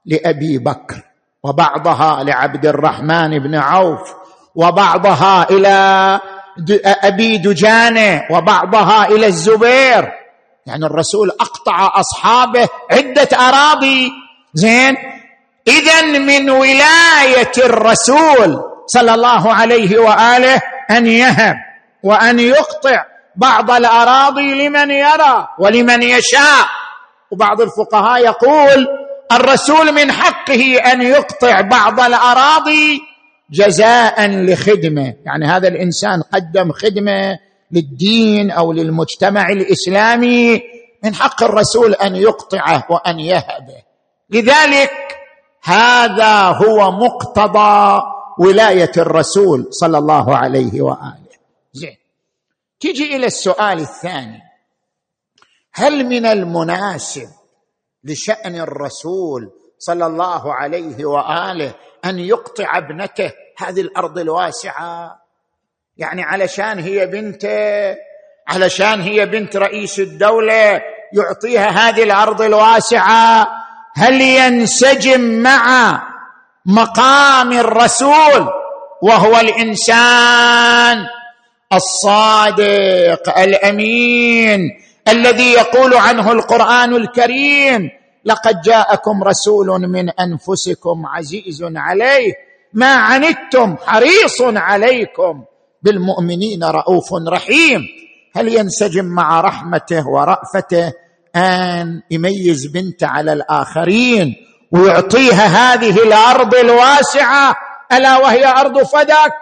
لأبي 0.06 0.58
بكر 0.58 1.02
وبعضها 1.42 2.24
لعبد 2.24 2.66
الرحمن 2.66 3.38
بن 3.38 3.54
عوف 3.54 4.14
وبعضها 4.54 5.50
إلى 5.50 6.20
أبي 6.84 7.38
دجانة 7.38 8.22
وبعضها 8.30 9.08
إلى 9.08 9.26
الزبير. 9.26 10.12
يعني 10.66 10.86
الرسول 10.86 11.30
أقطع 11.30 12.00
أصحابه 12.00 12.68
عدة 12.90 13.28
أراضي. 13.32 14.10
زين؟ 14.54 14.96
اذا 15.68 16.02
من 16.02 16.50
ولاية 16.50 17.52
الرسول 17.58 18.69
صلى 18.94 19.14
الله 19.14 19.52
عليه 19.54 19.98
وآله 19.98 20.60
أن 20.90 21.06
يهب 21.06 21.56
وأن 22.02 22.38
يقطع 22.38 23.04
بعض 23.36 23.70
الأراضي 23.70 24.68
لمن 24.68 24.90
يرى 24.90 25.48
ولمن 25.58 26.02
يشاء. 26.02 26.66
وبعض 27.30 27.60
الفقهاء 27.60 28.24
يقول 28.24 28.86
الرسول 29.32 29.92
من 29.92 30.12
حقه 30.12 30.76
أن 30.92 31.02
يقطع 31.02 31.60
بعض 31.60 32.00
الأراضي 32.00 33.00
جزاء 33.50 34.26
لخدمة. 34.30 35.14
يعني 35.24 35.46
هذا 35.46 35.68
الإنسان 35.68 36.22
قدم 36.22 36.72
خدمة 36.72 37.38
للدين 37.72 38.50
أو 38.50 38.72
للمجتمع 38.72 39.48
الإسلامي 39.48 40.60
من 41.04 41.14
حق 41.14 41.42
الرسول 41.42 41.94
أن 41.94 42.16
يقطعه 42.16 42.86
وأن 42.90 43.20
يهبه. 43.20 43.82
لذلك 44.30 44.92
هذا 45.64 46.42
هو 46.42 46.90
مقتضى 46.90 48.02
ولاية 48.40 48.92
الرسول 48.96 49.66
صلى 49.70 49.98
الله 49.98 50.36
عليه 50.36 50.82
وآله. 50.82 51.30
زين. 51.72 51.96
تجي 52.80 53.16
إلى 53.16 53.26
السؤال 53.26 53.80
الثاني. 53.80 54.42
هل 55.72 56.04
من 56.06 56.26
المناسب 56.26 57.28
لشأن 58.04 58.54
الرسول 58.60 59.50
صلى 59.78 60.06
الله 60.06 60.54
عليه 60.54 61.04
وآله 61.04 61.74
أن 62.04 62.18
يقطع 62.18 62.78
ابنته 62.78 63.32
هذه 63.58 63.80
الأرض 63.80 64.18
الواسعة؟ 64.18 65.20
يعني 65.96 66.22
علشان 66.22 66.78
هي 66.78 67.06
بنته 67.06 67.96
علشان 68.48 69.00
هي 69.00 69.26
بنت 69.26 69.56
رئيس 69.56 69.98
الدولة 69.98 70.82
يعطيها 71.12 71.68
هذه 71.68 72.02
الأرض 72.02 72.42
الواسعة 72.42 73.48
هل 73.94 74.20
ينسجم 74.20 75.42
مع 75.42 76.02
مقام 76.66 77.52
الرسول 77.52 78.48
وهو 79.02 79.36
الإنسان 79.40 81.06
الصادق 81.72 83.38
الأمين 83.38 84.60
الذي 85.08 85.52
يقول 85.52 85.94
عنه 85.94 86.32
القرآن 86.32 86.94
الكريم 86.94 87.90
لقد 88.24 88.60
جاءكم 88.60 89.22
رسول 89.24 89.66
من 89.66 90.10
أنفسكم 90.10 91.06
عزيز 91.06 91.62
عليه 91.62 92.32
ما 92.72 92.94
عنتم 92.94 93.76
حريص 93.86 94.40
عليكم 94.42 95.44
بالمؤمنين 95.82 96.64
رؤوف 96.64 97.08
رحيم 97.28 97.80
هل 98.36 98.48
ينسجم 98.48 99.04
مع 99.04 99.40
رحمته 99.40 100.08
ورأفته 100.08 100.92
أن 101.36 102.02
يميز 102.10 102.66
بنت 102.66 103.04
على 103.04 103.32
الآخرين 103.32 104.34
ويعطيها 104.72 105.46
هذه 105.46 106.02
الأرض 106.02 106.54
الواسعة. 106.54 107.56
ألا 107.92 108.16
وهي 108.16 108.46
أرض 108.46 108.82
فدك 108.82 109.32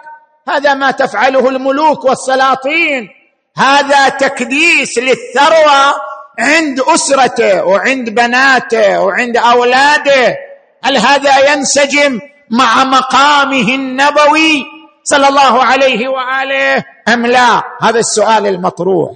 هذا 0.49 0.73
ما 0.73 0.91
تفعله 0.91 1.49
الملوك 1.49 2.05
والسلاطين. 2.05 3.09
هذا 3.57 4.09
تكديس 4.09 4.97
للثروة 4.97 5.95
عند 6.39 6.79
أسرته 6.79 7.65
وعند 7.65 8.09
بناته 8.09 9.01
وعند 9.01 9.37
أولاده. 9.37 10.37
هل 10.83 10.97
هذا 10.97 11.53
ينسجم 11.53 12.19
مع 12.49 12.83
مقامه 12.83 13.75
النبوي 13.75 14.65
صلى 15.03 15.27
الله 15.27 15.63
عليه 15.63 16.07
وآله 16.07 16.83
أم 17.07 17.25
لا؟ 17.25 17.63
هذا 17.81 17.99
السؤال 17.99 18.47
المطروح. 18.47 19.11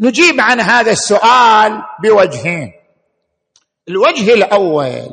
نجيب 0.00 0.40
عن 0.40 0.60
هذا 0.60 0.90
السؤال 0.90 1.82
بوجهين. 2.02 2.79
الوجه 3.90 4.34
الأول. 4.34 5.10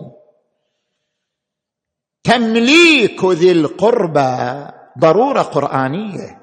تمليك 2.23 3.25
ذي 3.25 3.51
القربى 3.51 4.67
ضرورة 4.99 5.41
قرآنية. 5.41 6.41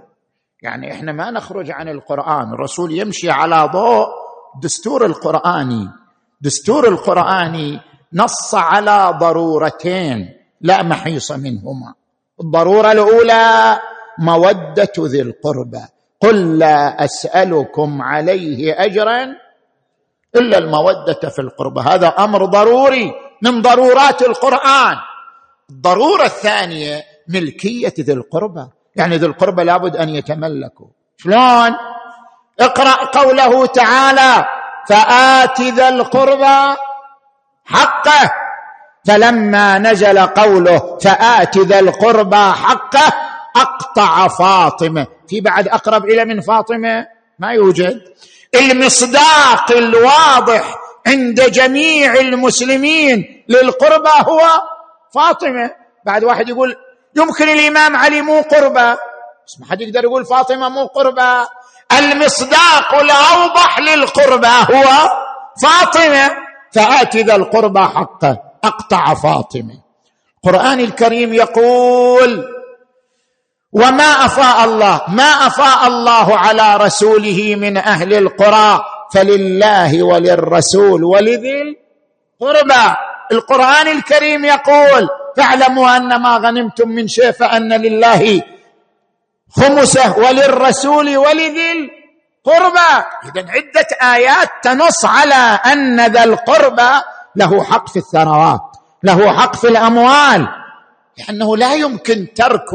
يعني 0.62 0.92
إحنا 0.92 1.12
ما 1.12 1.30
نخرج 1.30 1.70
عن 1.70 1.88
القرآن. 1.88 2.52
الرسول 2.52 2.98
يمشي 2.98 3.30
على 3.30 3.70
ضوء 3.72 4.06
دستور 4.62 5.06
القرآني. 5.06 5.88
دستور 6.40 6.88
القرآني 6.88 7.80
نص 8.12 8.54
على 8.54 9.18
ضرورتين 9.20 10.28
لا 10.60 10.82
محيص 10.82 11.32
منهما. 11.32 11.94
الضرورة 12.40 12.92
الأولى 12.92 13.78
مودة 14.18 14.92
ذي 14.98 15.22
القربى. 15.22 15.84
قل 16.20 16.58
لا 16.58 17.04
أسألكم 17.04 18.02
عليه 18.02 18.84
اجرا 18.84 19.43
إلا 20.36 20.58
المودة 20.58 21.28
في 21.28 21.38
القربى 21.38 21.80
هذا 21.80 22.08
أمر 22.08 22.44
ضروري 22.44 23.12
من 23.42 23.62
ضرورات 23.62 24.22
القرآن. 24.22 24.96
الضرورة 25.70 26.24
الثانية 26.24 27.02
ملكية 27.28 27.94
ذي 28.00 28.12
القربى. 28.12 28.66
يعني 28.96 29.16
ذي 29.16 29.26
القربى 29.26 29.64
لابد 29.64 29.96
أن 29.96 30.08
يتملكوا. 30.08 30.86
شلون؟ 31.16 31.70
اقرأ 32.60 33.04
قوله 33.04 33.66
تعالى 33.66 34.46
فآت 34.88 35.60
ذا 35.60 35.88
القربى 35.88 36.76
حقه. 37.64 38.30
فلما 39.06 39.78
نزل 39.78 40.18
قوله 40.18 40.98
فآت 40.98 41.58
ذا 41.58 41.78
القربى 41.78 42.52
حقه 42.52 43.12
أقطع 43.56 44.28
فاطمة. 44.28 45.06
في 45.28 45.40
بعد 45.40 45.68
أقرب 45.68 46.04
إلى 46.04 46.24
من 46.24 46.40
فاطمة؟ 46.40 47.06
ما 47.38 47.52
يوجد. 47.52 48.02
المصداق 48.54 49.72
الواضح 49.72 50.78
عند 51.06 51.40
جميع 51.40 52.14
المسلمين 52.14 53.44
للقربى 53.48 54.10
هو 54.28 54.42
فاطمة. 55.14 55.70
بعد 56.06 56.24
واحد 56.24 56.48
يقول 56.48 56.76
يمكن 57.16 57.48
الإمام 57.48 57.96
علي 57.96 58.22
مو 58.22 58.40
قربى. 58.40 58.96
بس 59.46 59.60
ما 59.60 59.66
حد 59.70 59.80
يقدر 59.80 60.04
يقول 60.04 60.26
فاطمة 60.26 60.68
مو 60.68 60.86
قربى. 60.86 61.46
المصداق 61.98 62.94
الأوضح 62.94 63.78
للقربى 63.78 64.46
هو 64.46 65.10
فاطمة. 65.62 66.30
فات 66.74 67.16
ذا 67.16 67.36
القربى 67.36 67.80
حقه. 67.80 68.38
أقطع 68.64 69.14
فاطمة. 69.14 69.84
القرآن 70.44 70.80
الكريم 70.80 71.34
يقول 71.34 72.44
وما 73.74 74.04
أفاء 74.24 74.64
الله 74.64 75.00
ما 75.08 75.46
أفاء 75.46 75.86
الله 75.86 76.38
على 76.38 76.76
رسوله 76.76 77.54
من 77.58 77.76
أهل 77.76 78.14
القرى 78.14 78.84
فلله 79.14 80.02
وللرسول 80.02 81.04
ولذي 81.04 81.76
القربى. 82.42 82.94
القرآن 83.32 83.88
الكريم 83.88 84.44
يقول 84.44 85.08
فاعلموا 85.36 85.96
أن 85.96 86.22
ما 86.22 86.36
غنمتم 86.36 86.88
من 86.88 87.08
شيء 87.08 87.30
فأن 87.30 87.72
لله 87.72 88.42
خمسه 89.56 90.18
وللرسول 90.18 91.16
ولذي 91.16 91.72
القربى. 91.72 92.92
اذا 93.24 93.50
عدة 93.50 94.14
آيات 94.14 94.48
تنص 94.62 95.04
على 95.04 95.58
أن 95.66 96.06
ذا 96.06 96.24
القربى 96.24 96.90
له 97.36 97.64
حق 97.64 97.88
في 97.88 97.96
الثروات 97.96 98.60
له 99.02 99.32
حق 99.32 99.56
في 99.56 99.68
الأموال 99.68 100.48
لأنه 101.18 101.56
لا 101.56 101.74
يمكن 101.74 102.34
ترك 102.34 102.70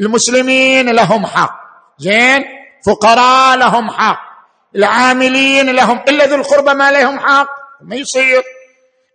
المسلمين 0.00 0.90
لهم 0.90 1.26
حق. 1.26 1.60
زين؟ 1.98 2.44
فقراء 2.86 3.56
لهم 3.56 3.90
حق. 3.90 4.20
العاملين 4.76 5.70
لهم. 5.70 6.00
إلا 6.08 6.26
ذو 6.26 6.34
القربى 6.34 6.74
ما 6.74 6.90
لهم 6.90 7.18
حق. 7.18 7.48
ما 7.82 7.96
يصير. 7.96 8.42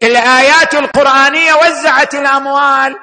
الآيات 0.03 0.75
القرآنية 0.75 1.53
وزعت 1.53 2.13
الأموال. 2.13 2.95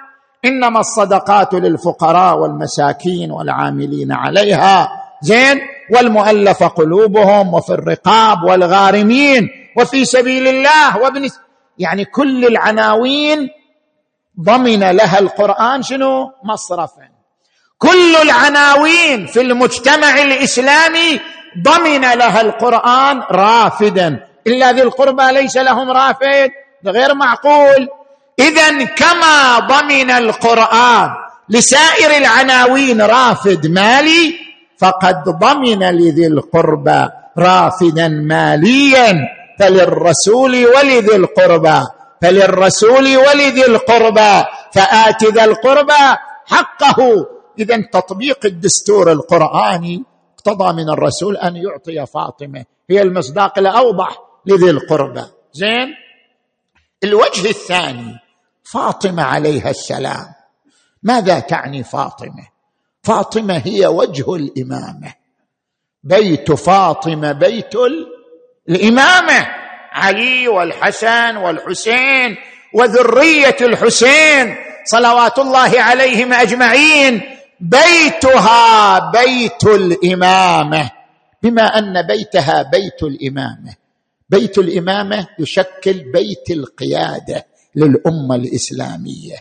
إنما 0.45 0.81
الصدقات 0.81 1.55
للفقراء 1.55 2.38
والمساكين 2.38 3.31
والعاملين 3.31 4.12
عليها. 4.12 4.88
زين؟ 5.23 5.61
والمؤلف 5.91 6.62
قلوبهم 6.62 7.55
وفي 7.55 7.71
الرقاب 7.73 8.43
والغارمين 8.43 9.49
وفي 9.77 10.05
سبيل 10.05 10.49
الله 10.49 10.99
وابن 10.99 11.29
يعني 11.79 12.05
كل 12.05 12.45
العناوين 12.45 13.49
ضمن 14.41 14.81
لها 14.81 15.19
القرآن 15.19 15.83
شنو؟ 15.83 16.33
مصرفا. 16.45 17.08
كل 17.79 18.17
العناوين 18.17 19.27
في 19.27 19.41
المجتمع 19.41 20.23
الإسلامي 20.23 21.21
ضمن 21.62 22.01
لها 22.01 22.41
القرآن 22.41 23.23
رافدا. 23.31 24.21
إلا 24.47 24.73
ذي 24.73 24.83
القربى 24.83 25.33
ليس 25.33 25.57
لهم 25.57 25.91
رافد 25.91 26.51
غير 26.87 27.14
معقول. 27.14 27.88
اذا 28.38 28.85
كما 28.85 29.59
ضمن 29.59 30.11
القرآن 30.11 31.11
لسائر 31.49 32.17
العناوين 32.17 33.03
رافد 33.03 33.67
مالي 33.67 34.35
فقد 34.79 35.25
ضمن 35.25 35.83
لذي 35.83 36.27
القربى 36.27 37.09
رافدا 37.38 38.09
ماليا. 38.09 39.14
فللرسول 39.59 40.67
ولذي 40.67 41.17
القربى 41.17 41.81
فللرسول 42.23 43.17
ولذي 43.17 43.67
القربى 43.67 44.45
فآت 44.75 45.25
ذا 45.25 45.45
القربى 45.45 46.17
حقه. 46.47 47.27
إذا 47.59 47.83
تطبيق 47.92 48.47
الدستور 48.47 49.12
القرآني 49.12 50.05
اقتضى 50.35 50.73
من 50.73 50.90
الرسول 50.90 51.37
أن 51.37 51.57
يعطي 51.57 52.07
فاطمة. 52.07 52.64
هي 52.90 53.03
المصداق 53.03 53.59
الأوضح 53.59 54.18
لذي 54.47 54.71
القربى. 54.71 55.25
زين؟ 55.53 55.94
الوجه 57.05 57.49
الثاني 57.49 58.18
فاطمة 58.64 59.23
عليها 59.23 59.71
السلام. 59.71 60.27
ماذا 61.03 61.40
تعني 61.40 61.85
فاطمة؟ 61.85 62.49
فاطمة 63.03 63.62
هي 63.66 63.87
وجه 63.87 64.35
الإمامة. 64.35 65.14
بيت 66.05 66.53
فاطمة 66.53 67.33
بيت 67.33 67.75
الإمامة. 68.68 69.47
علي 69.92 70.49
والحسن 70.49 71.37
والحسين 71.37 72.37
وذرية 72.75 73.57
الحسين 73.61 74.57
صلوات 74.85 75.38
الله 75.38 75.81
عليهم 75.83 76.33
أجمعين. 76.33 77.38
بيتها 77.61 78.99
بيت 79.11 79.64
الإمامة. 79.64 80.90
بما 81.42 81.79
أن 81.79 82.07
بيتها 82.07 82.62
بيت 82.62 83.03
الإمامة. 83.03 83.75
بيت 84.31 84.59
الإمامة 84.59 85.27
يشكل 85.38 86.12
بيت 86.12 86.51
القيادة 86.51 87.47
للأمة 87.77 88.35
الإسلامية. 88.35 89.37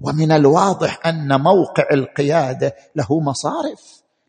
ومن 0.00 0.32
الواضح 0.32 1.06
أن 1.06 1.40
موقع 1.40 1.84
القيادة 1.92 2.74
له 2.96 3.20
مصارف 3.20 3.80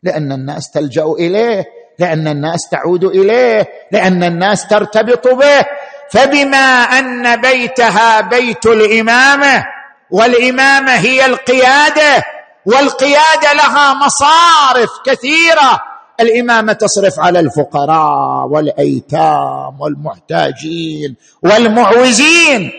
لأن 0.02 0.32
الناس 0.32 0.70
تلجأ 0.70 1.04
إليه 1.04 1.64
لأن 1.98 2.28
الناس 2.28 2.68
تعود 2.70 3.04
إليه 3.04 3.68
لأن 3.92 4.24
الناس 4.24 4.66
ترتبط 4.66 5.28
به. 5.28 5.66
فبما 6.10 6.82
أن 6.98 7.40
بيتها 7.40 8.20
بيت 8.20 8.66
الإمامة 8.66 9.64
والإمامة 10.10 10.92
هي 10.92 11.26
القيادة 11.26 12.24
والقيادة 12.66 13.52
لها 13.54 13.94
مصارف 13.94 14.90
كثيرة. 15.06 15.80
الإمامة 16.20 16.72
تصرف 16.72 17.20
على 17.20 17.40
الفقراء 17.40 18.46
والأيتام 18.46 19.80
والمحتاجين 19.80 21.16
والمعوزين. 21.42 22.70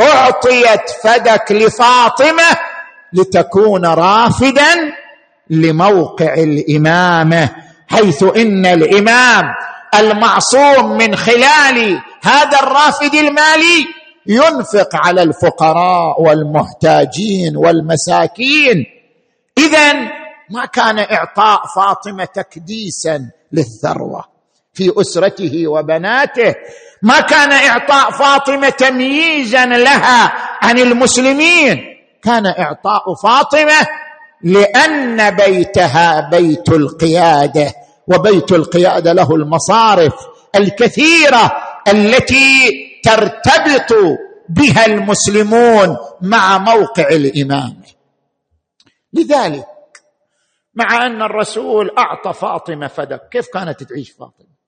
أعطيت 0.00 0.90
فدك 1.02 1.52
لفاطمة 1.52 2.58
لتكون 3.12 3.86
رافدا 3.86 4.92
لموقع 5.50 6.34
الإمامة 6.34 7.50
حيث 7.88 8.22
إن 8.22 8.66
الإمام 8.66 9.44
المعصوم 9.94 10.98
من 10.98 11.16
خلال 11.16 12.00
هذا 12.22 12.58
الرافد 12.62 13.14
المالي 13.14 13.86
ينفق 14.26 14.88
على 14.94 15.22
الفقراء 15.22 16.22
والمحتاجين 16.22 17.56
والمساكين. 17.56 18.97
اذا 19.58 19.92
ما 20.50 20.66
كان 20.72 20.98
إعطاء 20.98 21.60
فاطمة 21.76 22.24
تكديسا 22.24 23.30
للثروة 23.52 24.24
في 24.74 24.92
أسرته 25.00 25.68
وبناته 25.68 26.54
ما 27.02 27.20
كان 27.20 27.52
إعطاء 27.52 28.10
فاطمة 28.10 28.68
تمييزا 28.68 29.66
لها 29.66 30.32
عن 30.62 30.78
المسلمين 30.78 31.84
كان 32.22 32.46
إعطاء 32.46 33.14
فاطمة 33.22 33.86
لأن 34.42 35.30
بيتها 35.30 36.28
بيت 36.30 36.68
القيادة 36.68 37.72
وبيت 38.08 38.52
القيادة 38.52 39.12
له 39.12 39.34
المصارف 39.34 40.14
الكثيرة 40.54 41.52
التي 41.88 42.70
ترتبط 43.04 44.18
بها 44.48 44.86
المسلمون 44.86 45.96
مع 46.22 46.58
موقع 46.58 47.08
الامامه 47.08 47.97
لذلك 49.12 49.66
مع 50.74 51.06
أن 51.06 51.22
الرسول 51.22 51.90
أعطى 51.98 52.32
فاطمة 52.32 52.86
فدك 52.86 53.28
كيف 53.30 53.46
كانت 53.54 53.82
تعيش 53.82 54.10
فاطمة؟ 54.10 54.58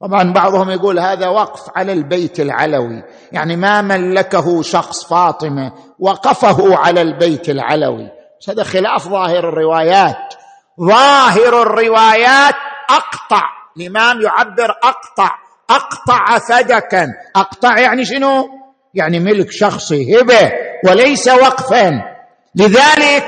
طبعا 0.00 0.32
بعضهم 0.32 0.70
يقول 0.70 0.98
هذا 0.98 1.28
وقف 1.28 1.70
على 1.76 1.92
البيت 1.92 2.40
العلوي 2.40 3.02
يعني 3.32 3.56
ما 3.56 3.82
ملكه 3.82 4.62
شخص 4.62 5.04
فاطمة 5.04 5.72
وقفه 5.98 6.76
على 6.76 7.02
البيت 7.02 7.48
العلوي. 7.48 8.10
هذا 8.48 8.64
خلاف 8.64 9.08
ظاهر 9.08 9.48
الروايات. 9.48 10.34
ظاهر 10.80 11.62
الروايات 11.62 12.54
أقطع 12.90 13.42
الإمام 13.76 14.20
يعبر 14.20 14.70
أقطع 14.70 15.30
أقطع 15.70 16.38
فدكا. 16.38 17.06
أقطع 17.36 17.78
يعني 17.78 18.04
شنو؟ 18.04 18.48
يعني 18.94 19.20
ملك 19.20 19.50
شخصي 19.50 20.20
هبة 20.20 20.52
وليس 20.84 21.28
وقفا. 21.28 22.15
لذلك 22.56 23.24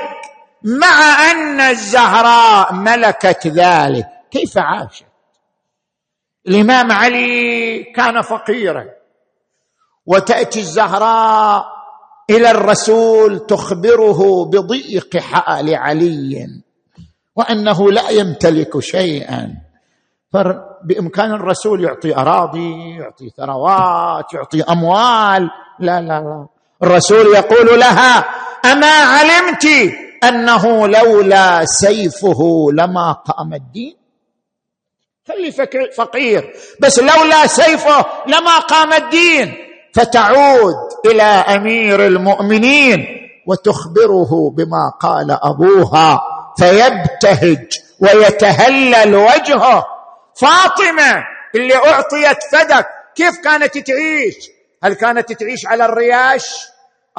مع 0.63 1.31
أن 1.31 1.59
الزهراء 1.61 2.73
ملكت 2.73 3.47
ذلك 3.47 4.05
كيف 4.31 4.57
عاشت؟ 4.57 5.05
الإمام 6.47 6.91
علي 6.91 7.83
كان 7.95 8.21
فقيرا. 8.21 8.85
وتأتي 10.05 10.59
الزهراء 10.59 11.65
إلى 12.29 12.51
الرسول 12.51 13.39
تخبره 13.39 14.45
بضيق 14.45 15.17
حال 15.17 15.75
علي 15.75 16.47
وأنه 17.35 17.91
لا 17.91 18.09
يمتلك 18.09 18.79
شيئا. 18.79 19.53
بإمكان 20.83 21.31
الرسول 21.31 21.83
يعطي 21.83 22.15
أراضي 22.15 22.95
يعطي 22.97 23.29
ثروات 23.29 24.33
يعطي 24.33 24.63
أموال. 24.63 25.49
لا 25.79 26.01
لا 26.01 26.19
لا. 26.21 26.47
الرسول 26.83 27.35
يقول 27.35 27.79
لها 27.79 28.25
أما 28.65 28.91
علمت 28.91 29.65
أنه 30.23 30.87
لولا 30.87 31.65
سيفه 31.65 32.67
لما 32.73 33.11
قام 33.11 33.53
الدين؟ 33.53 33.95
خلي 35.27 35.51
فقير. 35.97 36.53
بس 36.79 36.99
لولا 36.99 37.47
سيفه 37.47 38.05
لما 38.27 38.59
قام 38.59 38.93
الدين 38.93 39.53
فتعود 39.93 40.75
إلى 41.05 41.23
أمير 41.23 42.05
المؤمنين 42.07 43.05
وتخبره 43.47 44.49
بما 44.57 44.93
قال 45.01 45.37
أبوها 45.43 46.21
فيبتهج 46.57 47.67
ويتهلل 47.99 49.15
وجهه. 49.15 49.85
فاطمة 50.35 51.23
اللي 51.55 51.75
أعطيت 51.75 52.37
فدك 52.51 52.87
كيف 53.15 53.37
كانت 53.43 53.77
تعيش؟ 53.77 54.35
هل 54.83 54.93
كانت 54.93 55.33
تعيش 55.33 55.65
على 55.65 55.85
الرياش؟ 55.85 56.59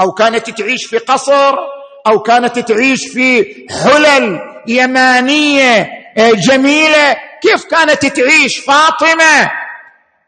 أو 0.01 0.13
كانت 0.13 0.51
تعيش 0.51 0.87
في 0.87 0.99
قصر 0.99 1.55
أو 2.07 2.19
كانت 2.23 2.59
تعيش 2.59 3.09
في 3.13 3.47
حلل 3.71 4.41
يمانية 4.67 5.89
آه، 6.19 6.31
جميلة. 6.31 7.17
كيف 7.43 7.65
كانت 7.65 8.07
تعيش 8.07 8.59
فاطمة؟ 8.59 9.51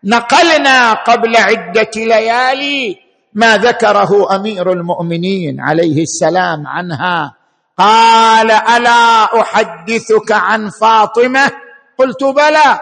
نقلنا 0.04 0.92
قبل 0.92 1.36
عدة 1.36 1.90
ليالي 1.96 2.96
ما 3.34 3.56
ذكره 3.56 4.36
أمير 4.36 4.72
المؤمنين 4.72 5.60
عليه 5.60 6.02
السلام 6.02 6.66
عنها. 6.66 7.34
قال 7.78 8.50
ألا 8.50 9.40
أحدثك 9.40 10.32
عن 10.32 10.70
فاطمة؟ 10.70 11.50
قلت 11.98 12.24
بلى. 12.24 12.80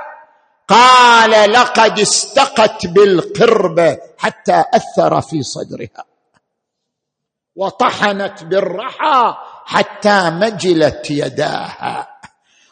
قال 0.69 1.53
لقد 1.53 1.99
استقت 1.99 2.87
بالقربه 2.87 3.99
حتى 4.19 4.65
أثر 4.75 5.21
في 5.21 5.43
صدرها. 5.43 6.10
وطحنت 7.61 8.45
بالرحى 8.45 9.35
حتى 9.65 10.31
مجلت 10.31 11.11
يداها 11.11 12.09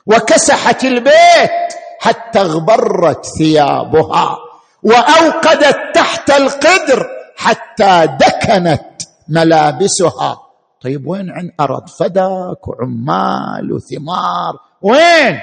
وكسحت 0.07 0.85
البيت 0.85 1.75
حتى 2.01 2.41
اغبرت 2.41 3.27
ثيابها 3.39 4.39
وأوقدت 4.83 5.79
تحت 5.95 6.31
القدر 6.31 7.07
حتى 7.37 8.09
دكنت 8.21 9.03
ملابسها. 9.29 10.41
طيب 10.81 11.07
وين 11.07 11.31
عن 11.31 11.51
أرض 11.61 11.89
فدك 11.89 12.69
وعمال 12.69 13.73
وثمار؟ 13.73 14.55
وين؟ 14.83 15.41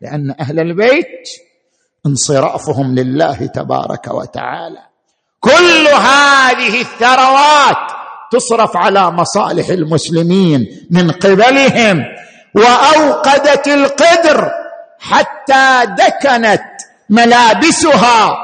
لأن 0.00 0.34
أهل 0.40 0.60
البيت 0.60 1.28
انصرافهم 2.06 2.94
لله 2.94 3.46
تبارك 3.46 4.08
وتعالى. 4.08 4.82
كل 5.40 5.88
هذه 5.88 6.80
الثروات 6.80 7.95
تصرف 8.36 8.76
على 8.76 9.10
مصالح 9.10 9.68
المسلمين 9.68 10.86
من 10.90 11.10
قبلهم 11.10 12.04
وأوقدت 12.54 13.68
القدر 13.68 14.50
حتى 14.98 15.86
دكنت 15.86 16.64
ملابسها 17.10 18.38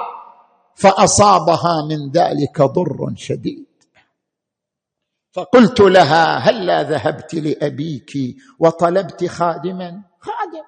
فأصابها 0.74 1.86
من 1.88 2.10
ذلك 2.10 2.62
ضر 2.62 3.12
شديد. 3.16 3.66
فقلت 5.32 5.80
لها 5.80 6.38
هلا 6.38 6.82
ذهبت 6.82 7.34
لأبيك 7.34 8.12
وطلبت 8.58 9.26
خادما؟ 9.26 10.02
خادم. 10.20 10.66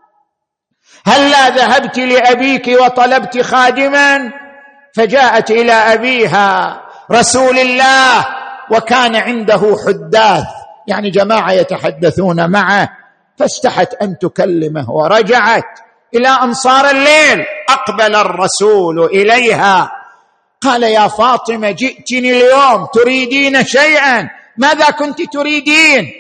هلا 1.07 1.49
ذهبت 1.49 1.99
لأبيك 1.99 2.69
وطلبت 2.81 3.41
خادما؟ 3.41 4.33
فجاءت 4.95 5.51
إلى 5.51 5.73
أبيها 5.73 6.81
رسول 7.11 7.59
الله 7.59 8.44
وكان 8.71 9.17
عنده 9.17 9.77
حداث 9.87 10.45
يعني 10.87 11.11
جماعة 11.11 11.53
يتحدثون 11.53 12.51
معه 12.51 12.89
فاستحت 13.37 13.95
أن 13.95 14.19
تكلمه 14.19 14.91
ورجعت 14.91 15.79
إلى 16.15 16.29
أنصار 16.29 16.91
الليل 16.91 17.45
أقبل 17.69 18.15
الرسول 18.15 19.05
إليها. 19.05 19.93
قال 20.61 20.83
يا 20.83 21.09
فاطمة 21.09 21.71
جئتني 21.71 22.31
اليوم 22.31 22.87
تريدين 22.95 23.65
شيئا؟ 23.65 24.31
ماذا 24.57 24.91
كنت 24.91 25.33
تريدين؟ 25.33 26.13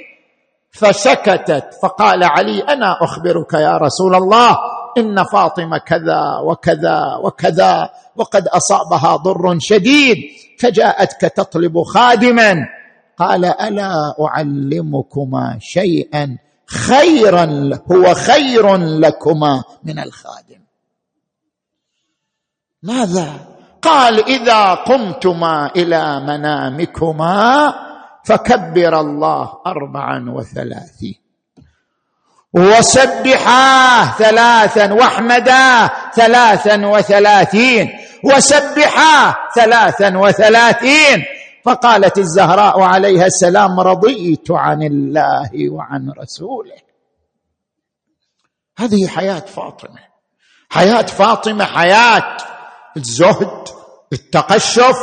فسكتت 0.72 1.64
فقال 1.82 2.24
علي 2.24 2.61
أنا 2.61 2.99
أخبرك 3.03 3.55
يا 3.55 3.76
رسول 3.76 4.14
الله 4.14 4.59
إن 4.99 5.24
فاطمة 5.24 5.78
كذا 5.78 6.38
وكذا 6.45 7.18
وكذا 7.22 7.90
وقد 8.16 8.49
أصابها 8.49 9.16
ضر 9.16 9.57
شديد 9.59 10.18
فجاءتك 10.59 11.21
تطلب 11.21 11.83
خادما. 11.83 12.67
قال 13.19 13.45
ألا 13.45 14.15
أعلمكما 14.21 15.59
شيئا 15.61 16.39
خيرا 16.67 17.71
هو 17.93 18.15
خير 18.15 18.77
لكما 18.77 19.65
من 19.85 19.99
الخادم. 19.99 20.61
ماذا؟ 22.83 23.33
قال 23.83 24.25
إذا 24.25 24.75
قمتما 24.75 25.71
إلى 25.77 26.21
منامكما 26.21 27.75
فكبر 28.25 29.01
الله 29.01 29.53
أربعا 29.67 30.31
وثلاثين. 30.31 31.24
وسبحاه 32.55 34.19
ثلاثا 34.19 34.93
واحمداه 34.93 35.91
ثلاثا 36.15 36.87
وثلاثين 36.87 37.99
وسبحاه 38.25 39.37
ثلاثا 39.55 40.17
وثلاثين. 40.17 41.25
فقالت 41.65 42.19
الزهراء 42.19 42.81
عليها 42.81 43.27
السلام 43.27 43.81
رضيت 43.81 44.51
عن 44.51 44.83
الله 44.83 45.51
وعن 45.71 46.13
رسوله. 46.23 46.77
هذه 48.79 49.07
حياة 49.07 49.41
فاطمة. 49.57 50.01
حياة 50.71 51.03
فاطمة 51.03 51.65
حياة 51.65 52.37
الزهد 52.97 53.69
التقشف 54.13 54.97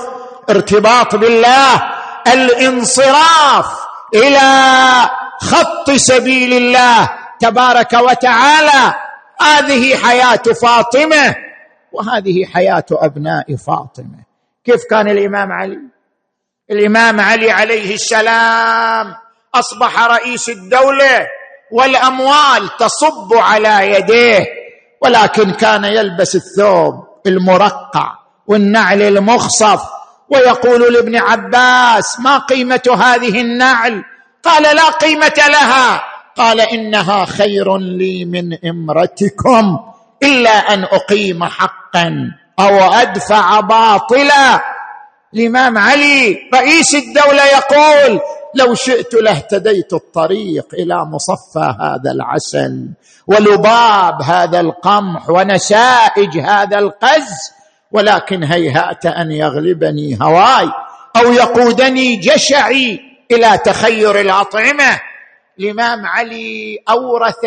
ارتباط 0.49 1.16
بالله 1.16 1.84
الانصراف 2.28 3.66
إلى 4.16 5.10
خط 5.39 5.91
سبيل 5.91 6.54
الله. 6.54 7.20
تبارك 7.41 7.93
وتعالى. 7.93 8.93
هذه 9.41 9.95
حياة 9.95 10.43
فاطمة 10.61 11.35
وهذه 11.91 12.45
حياة 12.45 12.85
أبناء 12.91 13.55
فاطمة. 13.55 14.23
كيف 14.65 14.83
كان 14.89 15.07
الإمام 15.07 15.51
علي؟ 15.51 15.79
الإمام 16.71 17.19
علي 17.19 17.51
عليه 17.51 17.93
السلام 17.93 19.15
أصبح 19.55 20.03
رئيس 20.03 20.49
الدولة 20.49 21.27
والأموال 21.71 22.69
تصب 22.79 23.33
على 23.33 23.95
يديه 23.95 24.45
ولكن 25.01 25.51
كان 25.51 25.83
يلبس 25.83 26.35
الثوب 26.35 26.93
المرقع 27.25 28.15
والنعل 28.47 29.01
المخصف. 29.01 29.81
ويقول 30.29 30.93
لابن 30.93 31.15
عباس 31.17 32.19
ما 32.19 32.37
قيمة 32.37 32.97
هذه 32.99 33.41
النعل؟ 33.41 34.03
قال 34.43 34.63
لا 34.75 34.89
قيمة 34.89 35.33
لها. 35.37 36.11
قال 36.41 36.61
إنها 36.61 37.25
خير 37.25 37.77
لي 37.77 38.25
من 38.25 38.65
امرتكم 38.65 39.79
إلا 40.23 40.73
أن 40.73 40.83
أقيم 40.83 41.43
حقا 41.43 42.31
أو 42.59 42.79
أدفع 42.93 43.59
باطلا. 43.59 44.61
الإمام 45.33 45.77
علي 45.77 46.37
رئيس 46.53 46.95
الدولة 46.95 47.45
يقول 47.45 48.19
لو 48.55 48.75
شئت 48.75 49.13
لاهتديت 49.13 49.93
الطريق 49.93 50.65
إلى 50.73 51.05
مصفى 51.05 51.75
هذا 51.79 52.11
العسل 52.11 52.89
ولباب 53.27 54.21
هذا 54.21 54.59
القمح 54.59 55.29
ونسائج 55.29 56.37
هذا 56.39 56.79
القز 56.79 57.51
ولكن 57.91 58.43
هيهات 58.43 59.05
أن 59.05 59.31
يغلبني 59.31 60.17
هواي 60.21 60.69
أو 61.15 61.33
يقودني 61.33 62.15
جشعي 62.15 62.99
إلى 63.31 63.57
تخير 63.57 64.19
الأطعمة. 64.19 65.11
الإمام 65.60 66.06
علي 66.06 66.78
أورث 66.89 67.45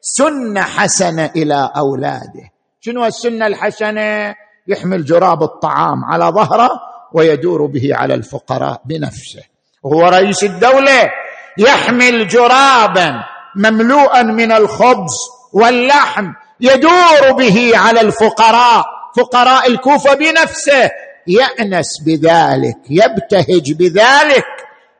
سنة 0.00 0.62
حسنة 0.62 1.30
إلى 1.36 1.70
أولاده. 1.76 2.50
شنو 2.80 3.06
السنة 3.06 3.46
الحسنة؟ 3.46 4.34
يحمل 4.68 5.04
جراب 5.04 5.42
الطعام 5.42 6.04
على 6.04 6.24
ظهره 6.24 6.70
ويدور 7.12 7.66
به 7.66 7.90
على 7.92 8.14
الفقراء 8.14 8.82
بنفسه. 8.84 9.42
وهو 9.82 10.08
رئيس 10.08 10.44
الدولة 10.44 11.10
يحمل 11.58 12.28
جرابا 12.28 13.24
مملوءا 13.56 14.22
من 14.22 14.52
الخبز 14.52 15.14
واللحم 15.52 16.32
يدور 16.60 17.32
به 17.32 17.72
على 17.74 18.00
الفقراء 18.00 18.84
فقراء 19.16 19.66
الكوفة 19.66 20.14
بنفسه. 20.14 20.90
يأنس 21.26 22.00
بذلك 22.06 22.76
يبتهج 22.90 23.72
بذلك. 23.72 24.46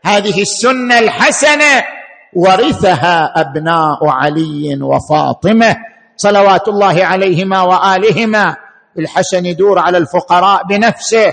هذه 0.05 0.43
السنة 0.43 0.99
الحسنة. 0.99 1.85
ورثها 2.35 3.41
أبناء 3.41 4.07
علي 4.07 4.79
وفاطمة 4.83 5.77
صلوات 6.17 6.69
الله 6.69 7.05
عليهما 7.05 7.63
وآلهما. 7.63 8.57
الحسن 8.99 9.47
يدور 9.47 9.79
على 9.79 9.99
الفقراء 9.99 10.65
بنفسه 10.67 11.33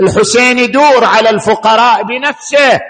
الحسين 0.00 0.58
يدور 0.58 1.04
على 1.04 1.30
الفقراء 1.30 2.02
بنفسه. 2.02 2.80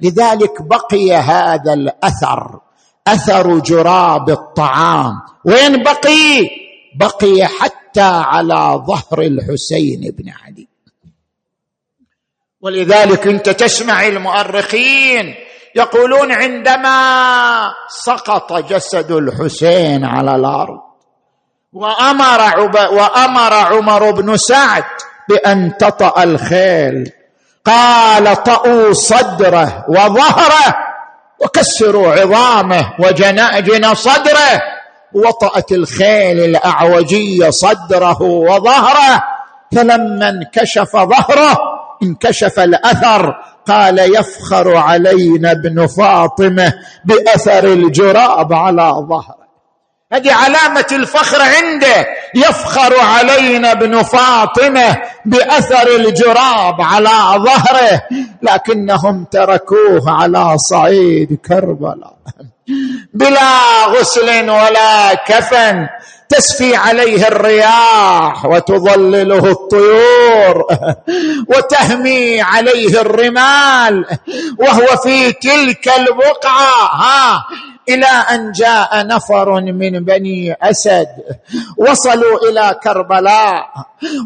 لذلك 0.00 0.62
بقي 0.62 1.12
هذا 1.12 1.72
الأثر 1.72 2.60
أثر 3.06 3.58
جراب 3.58 4.30
الطعام. 4.30 5.12
وين 5.44 5.82
بقي؟ 5.82 6.48
بقي 6.96 7.46
حتى 7.46 8.00
على 8.00 8.82
ظهر 8.86 9.22
الحسين 9.22 10.00
بن 10.18 10.28
علي. 10.28 10.68
ولذلك 12.60 13.26
أنت 13.26 13.48
تسمع 13.48 14.06
المؤرخين 14.06 15.34
يقولون 15.76 16.32
عندما 16.32 16.98
سقط 17.88 18.52
جسد 18.52 19.10
الحسين 19.12 20.04
على 20.04 20.34
الأرض 20.34 20.78
وأمر 21.72 22.60
وأمر 22.92 23.54
عمر 23.54 24.10
بن 24.10 24.36
سعد 24.36 24.84
بأن 25.28 25.76
تطأ 25.76 26.22
الخيل 26.22 27.12
قال 27.64 28.42
طأوا 28.42 28.92
صدره 28.92 29.84
وظهره 29.88 30.76
وكسروا 31.40 32.12
عظامه 32.12 32.92
وجناجن 32.98 33.94
صدره 33.94 34.62
وطأت 35.12 35.72
الخيل 35.72 36.40
الأعوجية 36.40 37.50
صدره 37.50 38.22
وظهره 38.22 39.22
فلما 39.74 40.28
انكشف 40.28 40.96
ظهره 40.96 41.58
انكشف 42.02 42.60
الأثر 42.60 43.34
قال 43.68 43.98
يفخر 43.98 44.76
علينا 44.76 45.52
ابن 45.52 45.86
فاطمة 45.86 46.72
بأثر 47.04 47.64
الجراب 47.64 48.52
على 48.52 48.94
ظهره. 49.08 49.46
هذه 50.12 50.32
علامة 50.32 50.86
الفخر 50.92 51.38
عنده. 51.42 52.06
يفخر 52.34 53.00
علينا 53.00 53.72
ابن 53.72 54.02
فاطمة 54.02 54.96
بأثر 55.24 55.96
الجراب 55.96 56.80
على 56.80 57.44
ظهره. 57.44 58.02
لكنهم 58.42 59.24
تركوه 59.24 60.20
على 60.20 60.58
صعيد 60.70 61.38
كربلاء. 61.48 62.16
بلا 63.14 63.86
غسل 63.86 64.50
ولا 64.50 65.14
كفن. 65.14 65.86
تسفي 66.28 66.76
عليه 66.76 67.28
الرياح 67.28 68.44
وتظلله 68.44 69.50
الطيور 69.50 70.66
وتهمي 71.50 72.42
عليه 72.42 73.00
الرمال 73.00 74.04
وهو 74.60 74.86
في 75.02 75.32
تلك 75.32 75.88
البقعة. 75.98 76.72
ها 76.92 77.44
إلى 77.88 78.06
أن 78.06 78.52
جاء 78.52 79.06
نفر 79.06 79.50
من 79.60 80.04
بني 80.04 80.56
أسد. 80.62 81.06
وصلوا 81.76 82.50
إلى 82.50 82.80
كربلاء. 82.82 83.68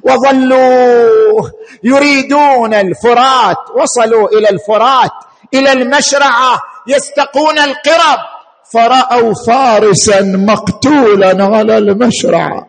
وظلوا 0.03 1.49
يريدون 1.85 2.75
الفرات. 2.75 3.57
وصلوا 3.75 4.29
إلى 4.29 4.49
الفرات 4.49 5.11
إلى 5.55 5.73
المشرعة 5.73 6.61
يستقون 6.87 7.59
القرب. 7.59 8.40
فرأوا 8.73 9.35
فارسا 9.47 10.21
مقتولا 10.23 11.45
على 11.57 11.79
المشرعه 11.79 12.69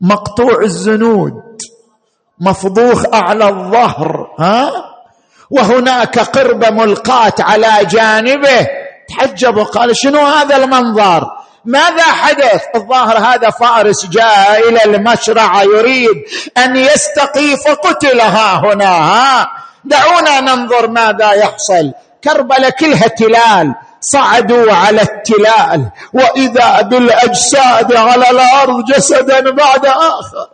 مقطوع 0.00 0.62
الزنود 0.62 1.42
مفضوخ 2.40 3.04
أعلى 3.14 3.48
الظهر 3.48 4.30
ها؟ 4.38 4.72
وهناك 5.50 6.18
قربه 6.18 6.70
ملقاة 6.70 7.32
على 7.40 7.84
جانبه. 7.84 8.66
تحجب 9.08 9.56
وقال 9.56 9.96
شنو 9.96 10.26
هذا 10.26 10.56
المنظر؟ 10.56 11.26
ماذا 11.64 12.02
حدث؟ 12.02 12.62
الظاهر 12.74 13.18
هذا 13.18 13.50
فارس 13.50 14.06
جاء 14.06 14.68
إلى 14.68 14.84
المشرع 14.84 15.62
يريد 15.62 16.24
أن 16.58 16.76
يستقي 16.76 17.56
فقتل 17.56 18.20
ها 18.20 18.58
هنا 18.58 18.84
ها؟ 18.84 19.48
دعونا 19.84 20.40
ننظر 20.40 20.90
ماذا 20.90 21.32
يحصل. 21.32 21.92
كربلاء 22.24 22.70
كلها 22.70 23.08
تلال. 23.08 23.74
صعدوا 24.00 24.72
على 24.72 25.02
التلال 25.02 25.90
وإذا 26.12 26.80
بالأجساد 26.80 27.92
على 27.96 28.30
الأرض 28.30 28.84
جسدا 28.84 29.50
بعد 29.50 29.86
آخر. 29.86 30.48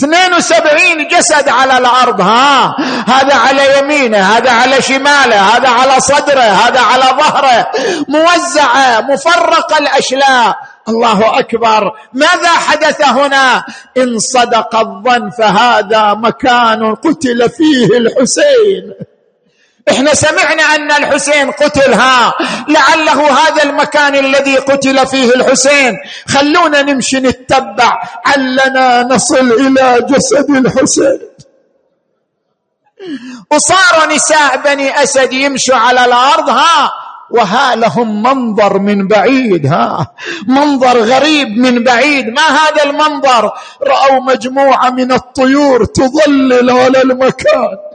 72 0.00 1.08
جسد 1.08 1.48
على 1.48 1.78
الأرض 1.78 2.20
ها؟ 2.20 2.76
هذا 3.06 3.34
على 3.34 3.78
يمينه 3.78 4.18
هذا 4.18 4.50
على 4.50 4.82
شماله 4.82 5.56
هذا 5.56 5.68
على 5.68 6.00
صدره 6.00 6.40
هذا 6.40 6.80
على 6.80 7.04
ظهره. 7.04 7.66
موزعة 8.08 9.00
مفرقة 9.00 9.78
الأشلاء. 9.78 10.56
الله 10.88 11.38
أكبر. 11.38 11.92
ماذا 12.12 12.48
حدث 12.48 13.02
هنا؟ 13.08 13.64
إن 13.96 14.18
صدق 14.18 14.76
الظن 14.76 15.30
فهذا 15.30 16.14
مكان 16.14 16.94
قتل 16.94 17.50
فيه 17.50 17.98
الحسين. 17.98 19.09
إحنا 19.88 20.14
سمعنا 20.14 20.62
أن 20.62 20.92
الحسين 20.92 21.50
قتل 21.50 21.94
ها 21.94 22.32
لعله 22.68 23.30
هذا 23.30 23.62
المكان 23.62 24.14
الذي 24.16 24.56
قتل 24.56 25.06
فيه 25.06 25.34
الحسين. 25.34 25.94
خلونا 26.28 26.82
نمشي 26.82 27.20
نتبع. 27.20 28.02
علنا 28.26 29.02
نصل 29.02 29.52
إلى 29.52 30.06
جسد 30.08 30.50
الحسين. 30.50 31.20
وصار 33.50 34.08
نساء 34.14 34.56
بني 34.56 35.02
أسد 35.02 35.32
يمشوا 35.32 35.76
على 35.76 36.04
الأرض 36.04 36.48
ها؟ 36.48 36.92
وها 37.30 37.76
لهم 37.76 38.22
منظر 38.22 38.78
من 38.78 39.08
بعيد 39.08 39.66
ها؟ 39.66 40.14
منظر 40.46 40.98
غريب 40.98 41.48
من 41.48 41.84
بعيد. 41.84 42.26
ما 42.26 42.42
هذا 42.42 42.82
المنظر؟ 42.84 43.52
رأوا 43.82 44.20
مجموعة 44.20 44.90
من 44.90 45.12
الطيور 45.12 45.84
تظلل 45.84 46.70
على 46.70 47.02
المكان. 47.02 47.89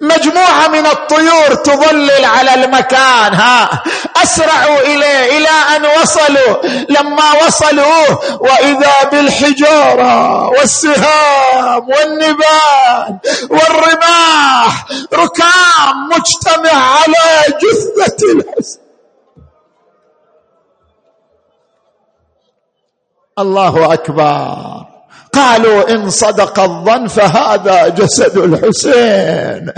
مجموعة 0.00 0.68
من 0.68 0.86
الطيور 0.86 1.54
تظلل 1.54 2.24
على 2.24 2.54
المكان 2.54 3.34
ها. 3.34 3.82
أسرعوا 4.22 4.80
إليه 4.80 5.38
إلى 5.38 5.48
أن 5.76 5.86
وصلوا. 6.00 6.62
لما 6.88 7.32
وصلوا 7.46 8.06
وإذا 8.40 8.92
بالحجارة 9.12 10.48
والسهام 10.50 11.88
والنبال 11.88 13.18
والرماح 13.50 14.86
ركام 15.14 16.08
مجتمع 16.16 16.72
على 16.72 17.44
جثة 17.62 18.32
الحسن 18.32 18.78
الله 23.38 23.92
أكبر. 23.92 24.91
قالوا 25.34 25.90
إن 25.90 26.10
صدق 26.10 26.60
الظن 26.60 27.08
فهذا 27.08 27.88
جسد 27.88 28.38
الحسين. 28.38 29.72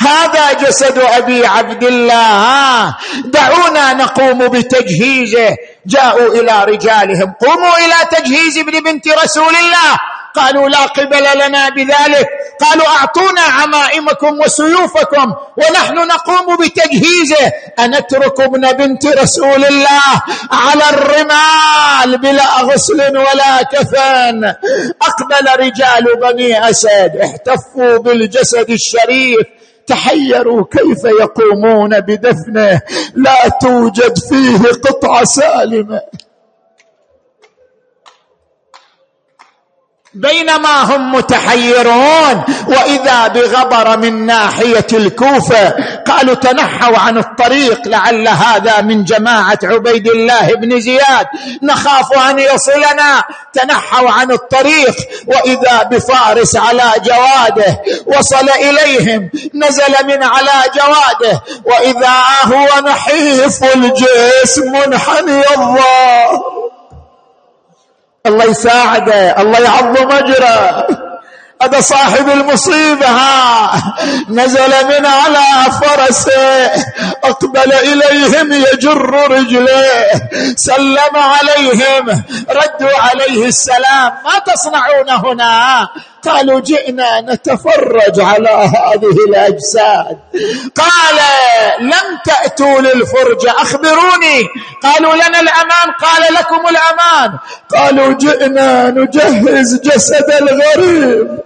هذا 0.00 0.52
جسد 0.52 0.98
أبي 0.98 1.46
عبد 1.46 1.84
الله 1.84 2.96
دعونا 3.24 3.92
نقوم 3.92 4.48
بتجهيزه. 4.48 5.56
جاءوا 5.86 6.34
إلى 6.34 6.64
رجالهم 6.64 7.34
قوموا 7.40 7.76
إلى 7.78 8.18
تجهيز 8.18 8.58
ابن 8.58 8.80
بنت 8.84 9.08
رسول 9.08 9.54
الله. 9.56 9.98
قالوا 10.36 10.68
لا 10.68 10.86
قبل 10.86 11.24
لنا 11.46 11.68
بذلك. 11.68 12.28
قالوا 12.60 12.86
أعطونا 12.86 13.40
عمائمكم 13.40 14.40
وسيوفكم 14.40 15.34
ونحن 15.56 15.94
نقوم 15.94 16.56
بتجهيزه. 16.56 17.52
انترك 17.78 18.40
ابن 18.40 18.72
بنت 18.72 19.06
رسول 19.06 19.64
الله 19.64 20.22
على 20.50 20.84
الرمال 20.90 22.18
بلا 22.18 22.60
غسل 22.60 23.16
ولا 23.18 23.62
كفن. 23.62 24.44
أقبل 25.02 25.46
رجال 25.58 26.04
بني 26.22 26.70
أسد 26.70 27.16
احتفوا 27.24 27.98
بالجسد 27.98 28.70
الشريف. 28.70 29.46
تحيروا 29.86 30.64
كيف 30.72 31.04
يقومون 31.04 32.00
بدفنه. 32.00 32.80
لا 33.14 33.48
توجد 33.60 34.18
فيه 34.28 34.68
قطعة 34.68 35.24
سالمة. 35.24 36.00
بينما 40.14 40.82
هم 40.82 41.14
متحيرون. 41.14 42.44
وإذا 42.68 43.28
بغبر 43.28 43.98
من 43.98 44.26
ناحية 44.26 44.86
الكوفة 44.92 45.74
قالوا 46.06 46.34
تنحوا 46.34 46.98
عن 46.98 47.18
الطريق 47.18 47.88
لعل 47.88 48.28
هذا 48.28 48.80
من 48.80 49.04
جماعة 49.04 49.58
عبيد 49.64 50.08
الله 50.08 50.54
بن 50.54 50.80
زياد. 50.80 51.26
نخاف 51.62 52.12
أن 52.12 52.38
يصلنا. 52.38 53.22
تنحوا 53.52 54.10
عن 54.10 54.30
الطريق. 54.30 54.96
وإذا 55.26 55.82
بفارس 55.82 56.56
على 56.56 56.92
جواده 57.04 57.80
وصل 58.06 58.48
إليهم 58.48 59.30
نزل 59.54 60.06
من 60.06 60.22
على 60.22 60.70
جواده. 60.74 61.42
وإذا 61.64 62.16
هو 62.44 62.80
نحيف 62.86 63.64
الجسم 63.64 64.72
منحني 64.72 65.40
الظهر 65.40 66.59
الله 68.26 68.44
يساعده 68.44 69.40
الله 69.42 69.58
يعظم 69.58 70.10
أجره. 70.12 70.86
هذا 71.62 71.80
صاحب 71.80 72.28
المصيبة 72.28 73.06
ها. 73.06 73.72
نزل 74.28 74.86
من 74.86 75.06
على 75.06 75.72
فرسه 75.80 76.66
أقبل 77.24 77.72
إليهم 77.72 78.52
يجر 78.52 79.30
رجليه 79.30 80.12
سلم 80.56 81.16
عليهم 81.16 82.24
ردوا 82.50 82.98
عليه 82.98 83.46
السلام. 83.46 84.12
ما 84.24 84.38
تصنعون 84.52 85.10
هنا؟ 85.10 85.88
قالوا 86.24 86.60
جئنا 86.60 87.20
نتفرج 87.20 88.20
على 88.20 88.48
هذه 88.48 89.16
الأجساد. 89.28 90.18
قال 90.76 91.18
لم 91.80 92.18
تأتوا 92.24 92.80
للفرجه 92.80 93.50
أخبروني. 93.50 94.48
قالوا 94.82 95.14
لنا 95.14 95.40
الأمان. 95.40 95.88
قال 96.02 96.34
لكم 96.34 96.62
الأمان. 96.66 97.38
قالوا 97.76 98.12
جئنا 98.12 98.90
نجهز 98.90 99.80
جسد 99.80 100.30
الغريب. 100.40 101.38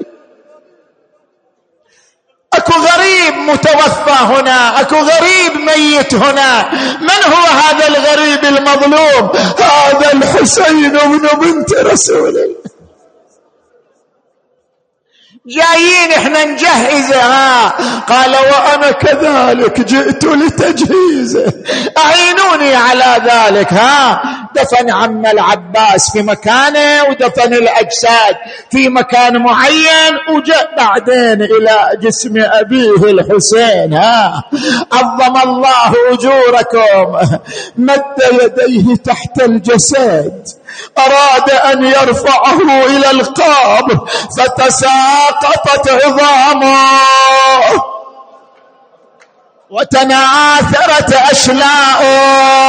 أكو 2.52 2.72
غريب 2.72 3.34
متوفى 3.34 4.10
هنا 4.10 4.80
أكو 4.80 4.96
غريب 4.96 5.56
ميت 5.56 6.14
هنا. 6.14 6.72
من 7.00 7.32
هو 7.32 7.46
هذا 7.46 7.88
الغريب 7.88 8.44
المظلوم؟ 8.44 9.30
هذا 9.58 10.12
الحسين 10.12 10.90
بن 10.90 11.28
بنت 11.40 11.72
رسول 11.72 12.28
الله. 12.28 12.63
جايين 15.46 16.12
إحنا 16.16 16.44
نجهزها 16.44 17.68
قال 18.00 18.30
وأنا 18.30 18.90
كذلك 18.90 19.80
جئت 19.80 20.24
لتجهيزه. 20.24 21.52
أعينوني 21.98 22.74
على 22.74 23.22
ذلك 23.30 23.72
ها. 23.72 24.22
دفن 24.56 24.90
عم 24.90 25.26
العباس 25.26 26.12
في 26.12 26.22
مكانه 26.22 27.02
ودفن 27.10 27.54
الأجساد 27.54 28.36
في 28.70 28.88
مكان 28.88 29.42
معين 29.42 30.14
وجاء 30.30 30.70
بعدين 30.76 31.42
إلى 31.42 31.88
جسم 32.02 32.32
أبيه 32.36 33.04
الحسين 33.10 33.94
ها. 33.94 34.42
عظم 34.92 35.36
الله 35.50 35.94
أجوركم. 36.12 37.18
مد 37.76 38.02
يديه 38.42 38.94
تحت 38.96 39.42
الجسد. 39.42 40.42
أراد 40.98 41.50
أن 41.50 41.84
يرفعه 41.84 42.84
إلى 42.86 43.10
القبر 43.10 44.08
فتساقطت 44.38 45.88
عظامه. 45.88 46.74
وتناثرت 49.70 51.12
أشلاؤه. 51.12 52.64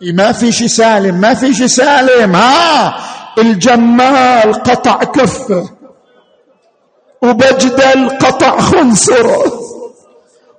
ما 0.00 0.32
في 0.32 0.52
شي 0.52 0.68
سالم 0.68 1.14
ما 1.14 1.34
في 1.34 1.54
شي 1.54 1.68
سالم. 1.68 2.36
ها 2.36 2.96
الجمال 3.38 4.62
قطع 4.62 5.04
كفه 5.04 5.70
وبجدل 7.22 8.18
قطع 8.18 8.60
خنصره 8.60 9.60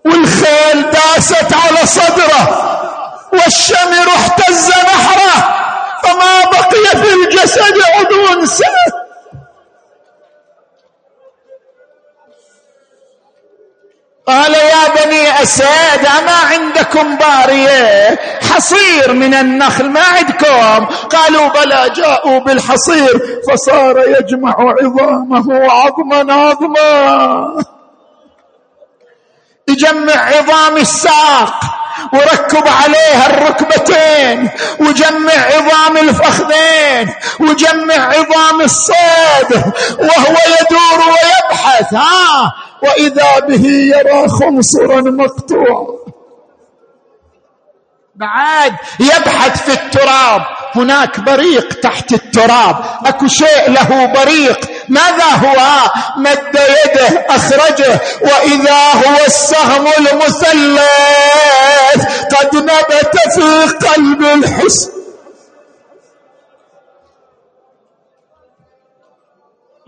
والخيل 0.06 0.92
داست 0.92 1.54
على 1.54 1.86
صدره. 1.86 2.75
والشمر 3.36 4.10
اهتز 4.10 4.70
نحره 4.70 5.56
فما 6.04 6.42
بقي 6.52 7.02
في 7.02 7.14
الجسد 7.14 7.82
عضو 7.96 8.46
سنه 8.46 9.06
قال 14.28 14.54
يا 14.54 15.06
بني 15.06 15.44
اسد 15.44 16.06
أما 16.20 16.32
عندكم 16.32 17.16
بارية؟ 17.16 18.20
حصير 18.52 19.14
من 19.14 19.34
النخل 19.34 19.90
ما 19.90 20.02
عندكم؟ 20.02 20.86
قالوا 20.86 21.48
بلى 21.48 21.90
جاءوا 21.96 22.40
بالحصير 22.40 23.42
فصار 23.50 24.00
يجمع 24.00 24.56
عظامه 24.58 25.72
عظما 25.72 26.34
عظما. 26.34 27.64
يجمع 29.68 30.14
عظام 30.14 30.78
الساق. 30.78 31.60
وركب 32.14 32.68
عليها 32.68 33.26
الركبتين 33.30 34.50
وجمع 34.80 35.34
عظام 35.34 35.98
الفخذين 35.98 37.14
وجمع 37.40 37.96
عظام 37.96 38.62
الصاد 38.62 39.74
وهو 40.00 40.36
يدور 40.60 41.00
ويبحث 41.08 41.94
ها؟ 41.94 42.54
وإذا 42.84 43.40
به 43.48 43.66
يرى 43.68 44.28
خنصرا 44.28 45.02
مقطوعا. 45.02 45.88
بعد 48.16 48.74
يبحث 49.00 49.62
في 49.66 49.74
التراب 49.74 50.42
هناك 50.76 51.20
بريق 51.20 51.74
تحت 51.74 52.14
التراب 52.14 52.76
أكو 53.06 53.28
شيء 53.28 53.70
له 53.72 54.06
بريق 54.06 54.60
ماذا 54.90 55.26
هو؟ 55.26 55.58
مد 56.18 56.56
يده 56.56 57.26
اخرجه 57.30 58.02
وإذا 58.22 58.92
هو 58.94 59.26
السهم 59.28 59.88
المثلث 59.98 60.86
قد 62.32 62.56
نبت 62.56 63.16
في 63.36 63.48
قلب 63.88 64.22
الحسن. 64.22 64.95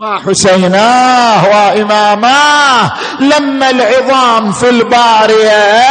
وحسيناه 0.00 1.48
وإماماه. 1.48 2.92
لما 3.20 3.70
العظام 3.70 4.52
في 4.52 4.68
البارية 4.68 5.84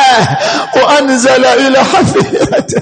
وأنزل 0.76 1.46
إلى 1.46 1.80
حفيرته 1.84 2.82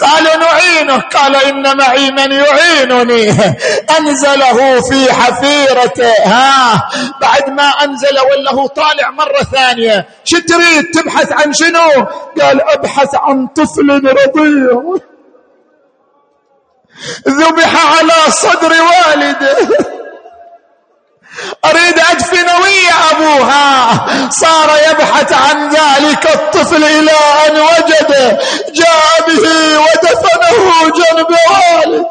قالوا 0.00 0.36
نعينه 0.36 0.98
قال 0.98 1.36
إن 1.36 1.76
معي 1.76 2.10
من 2.10 2.32
يعينني. 2.32 3.30
أنزله 3.98 4.80
في 4.80 5.12
حفيرته. 5.12 6.12
ها 6.24 6.88
بعد 7.20 7.50
ما 7.50 7.68
أنزل 7.68 8.18
وله 8.18 8.66
طالع 8.66 9.10
مرة 9.10 9.42
ثانية. 9.52 10.06
شو 10.24 10.38
تريد؟ 10.38 10.84
تبحث 10.94 11.32
عن 11.32 11.52
شنو؟ 11.52 12.06
قال 12.40 12.60
أبحث 12.70 13.14
عن 13.14 13.46
طفل 13.46 13.88
رضيع. 14.04 14.98
ذبح 17.28 17.98
على 17.98 18.32
صدر 18.32 18.72
والده. 18.72 19.87
أريد 21.64 21.98
أدفن 22.10 22.48
ويا 22.62 23.10
أبوها. 23.10 24.06
صار 24.30 24.70
يبحث 24.90 25.32
عن 25.32 25.68
ذلك 25.68 26.26
الطفل 26.34 26.84
إلى 26.84 27.12
أن 27.46 27.60
وجده. 27.60 28.38
جاء 28.74 29.20
به 29.26 29.44
ودفنه 29.78 30.90
جنب 30.96 31.30
والده. 31.50 32.08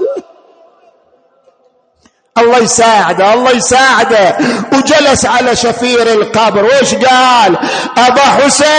الله 2.38 2.58
يساعده 2.58 3.34
الله 3.34 3.52
يساعده. 3.52 4.38
وجلس 4.74 5.26
على 5.26 5.56
شفير 5.56 6.02
القبر. 6.02 6.66
وش 6.66 6.96
قال؟ 6.96 7.58
أبا 7.98 8.22
حسين 8.22 8.78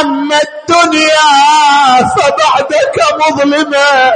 أما 0.00 0.38
الدنيا 0.42 1.30
فبعدك 2.16 2.96
مظلمة. 3.28 4.12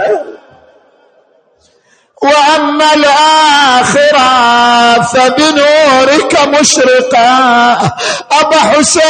وأما 2.23 2.95
الآخرة 2.95 4.27
فبنورك 5.03 6.41
مشرقه 6.49 7.73
أبا 8.33 8.57
حسين 8.57 9.07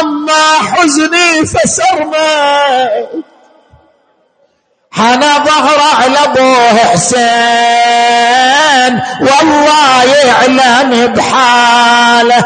أما 0.00 0.58
حزني 0.72 1.46
فسرنا. 1.46 2.90
حنا 4.92 5.38
ظهر 5.38 5.80
على 6.02 6.18
ابوه 6.24 6.78
حسين 6.78 7.20
والله 9.20 10.04
يعلم 10.04 11.06
بحاله. 11.06 12.44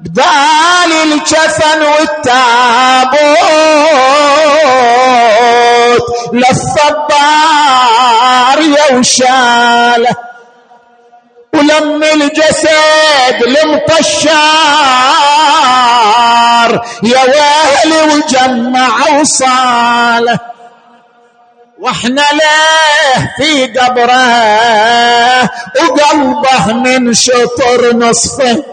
بدال 0.00 0.92
الجفن 1.04 1.82
والتابوت. 1.82 3.22
للصبار 6.32 7.72
يوشاله 8.90 10.14
ولم 11.54 12.02
الجسد 12.02 13.42
لمطشار 13.42 14.12
يا 17.02 17.20
ويلي 17.20 18.02
وجمع 18.14 19.18
وصاله 19.20 20.38
وإحنا 21.78 22.26
له 22.32 23.30
في 23.36 23.66
قبره 23.66 25.50
وقلبه 25.80 26.72
من 26.72 27.14
شطر 27.14 27.96
نصفه. 27.96 28.64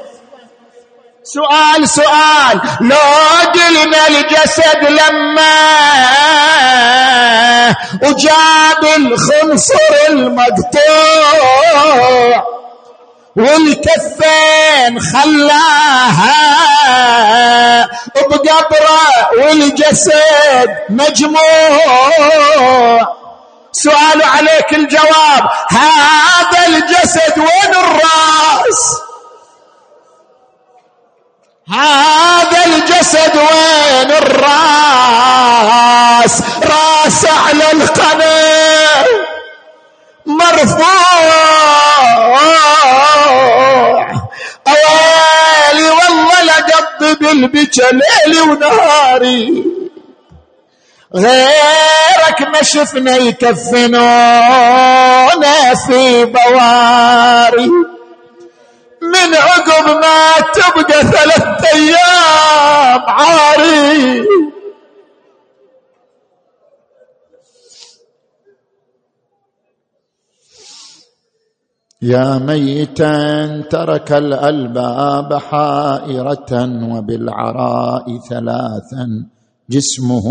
سؤال 1.33 1.89
سؤال. 1.89 2.61
لو 2.81 2.97
قلنا 3.53 4.07
الجسد 4.07 4.83
لما. 4.83 5.59
وجاب 8.03 8.83
الخنصر 8.97 9.93
المقطوع. 10.09 11.53
والكفين 13.35 14.99
خلاها. 14.99 16.39
بقبره 18.15 19.29
والجسد 19.37 20.69
مجموع. 20.89 21.39
سؤال 23.71 24.23
عليك 24.23 24.73
الجواب. 24.73 25.49
هذا 25.69 26.67
الجسد 26.67 27.37
وين 27.37 27.73
الراس؟ 27.75 29.08
هذا 31.71 32.65
الجسد 32.65 33.35
وين 33.37 34.11
الراس؟ 34.11 35.61
راس 36.63 37.25
على 37.25 37.71
القناة. 37.71 39.05
مرفوع. 40.25 40.89
أوالي 44.67 45.89
والله 45.89 46.41
لقضي 46.41 47.13
بالبكى 47.15 47.87
ليلي 47.91 48.39
ونهاري. 48.41 49.65
غيرك 51.15 52.41
ما 52.53 52.61
شفنا 52.61 53.15
يكفنونا 53.15 53.95
في 55.87 56.25
بواري. 56.25 57.69
من 59.09 59.29
عقب 59.35 59.85
ما 60.01 60.21
تبقى 60.53 61.01
ثلاثة 61.01 61.67
أيام 61.73 63.01
عاري. 63.07 64.25
يا 72.01 72.37
ميتا 72.37 73.17
ترك 73.61 74.11
الألباب 74.11 75.33
حائرة 75.33 76.51
وبالعراء 76.93 78.17
ثلاثا 78.29 79.05
جسمه 79.69 80.27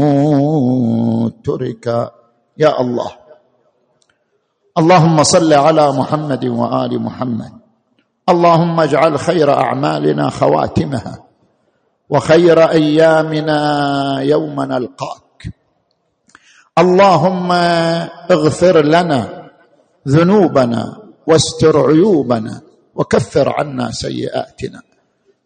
ترك. 1.44 1.86
يا 2.58 2.80
الله. 2.80 3.10
اللهم 4.78 5.22
صل 5.22 5.52
على 5.52 5.92
محمد 5.92 6.44
وآل 6.44 7.02
محمد. 7.02 7.57
اللهم 8.28 8.80
اجعل 8.80 9.18
خير 9.18 9.50
اعمالنا 9.50 10.30
خواتمها 10.30 11.24
وخير 12.10 12.70
ايامنا 12.70 13.60
يوم 14.20 14.60
نلقاك. 14.60 15.52
اللهم 16.78 17.52
اغفر 18.30 18.84
لنا 18.84 19.48
ذنوبنا 20.08 20.96
واستر 21.26 21.86
عيوبنا 21.86 22.60
وكفر 22.94 23.54
عنا 23.58 23.90
سيئاتنا 23.90 24.82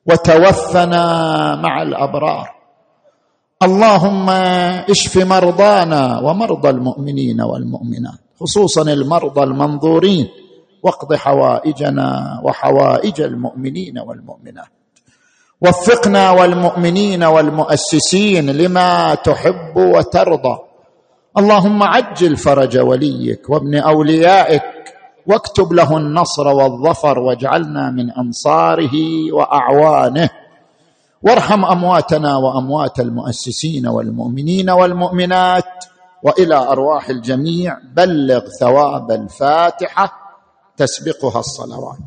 وتوفنا 0.07 1.05
مع 1.57 1.83
الأبرار. 1.83 2.49
اللهم 3.63 4.31
اشف 4.91 5.17
مرضانا 5.17 6.19
ومرضى 6.19 6.71
المؤمنين 6.71 7.41
والمؤمنات 7.41 8.21
خصوصا 8.41 8.83
المرضى 8.83 9.43
المنظورين. 9.43 10.29
واقض 10.83 11.15
حوائجنا 11.15 12.41
وحوائج 12.45 13.21
المؤمنين 13.21 13.99
والمؤمنات. 13.99 14.69
وفقنا 15.63 16.31
والمؤمنين 16.31 17.23
والمؤسسين 17.25 18.51
لما 18.51 19.15
تحب 19.15 19.77
وترضى. 19.77 20.59
اللهم 21.39 21.83
عجل 21.83 22.37
فرج 22.37 22.79
وليك 22.79 23.51
وابن 23.51 23.75
أوليائك 23.75 24.63
واكتب 25.27 25.73
له 25.73 25.97
النصر 25.97 26.49
والظفر 26.49 27.19
واجعلنا 27.19 27.91
من 27.91 28.11
أنصاره 28.11 28.93
وأعوانه. 29.33 30.31
وارحم 31.23 31.65
أمواتنا 31.65 32.37
وأموات 32.37 33.01
المؤسسين 33.01 33.87
والمؤمنين 33.87 34.71
والمؤمنات. 34.71 35.85
وإلى 36.23 36.55
أرواح 36.55 37.09
الجميع 37.09 37.79
بلغ 37.97 38.41
ثواب 38.61 39.11
الفاتحة. 39.11 40.22
تسبقها 40.77 41.41
الصلوات. 41.41 41.99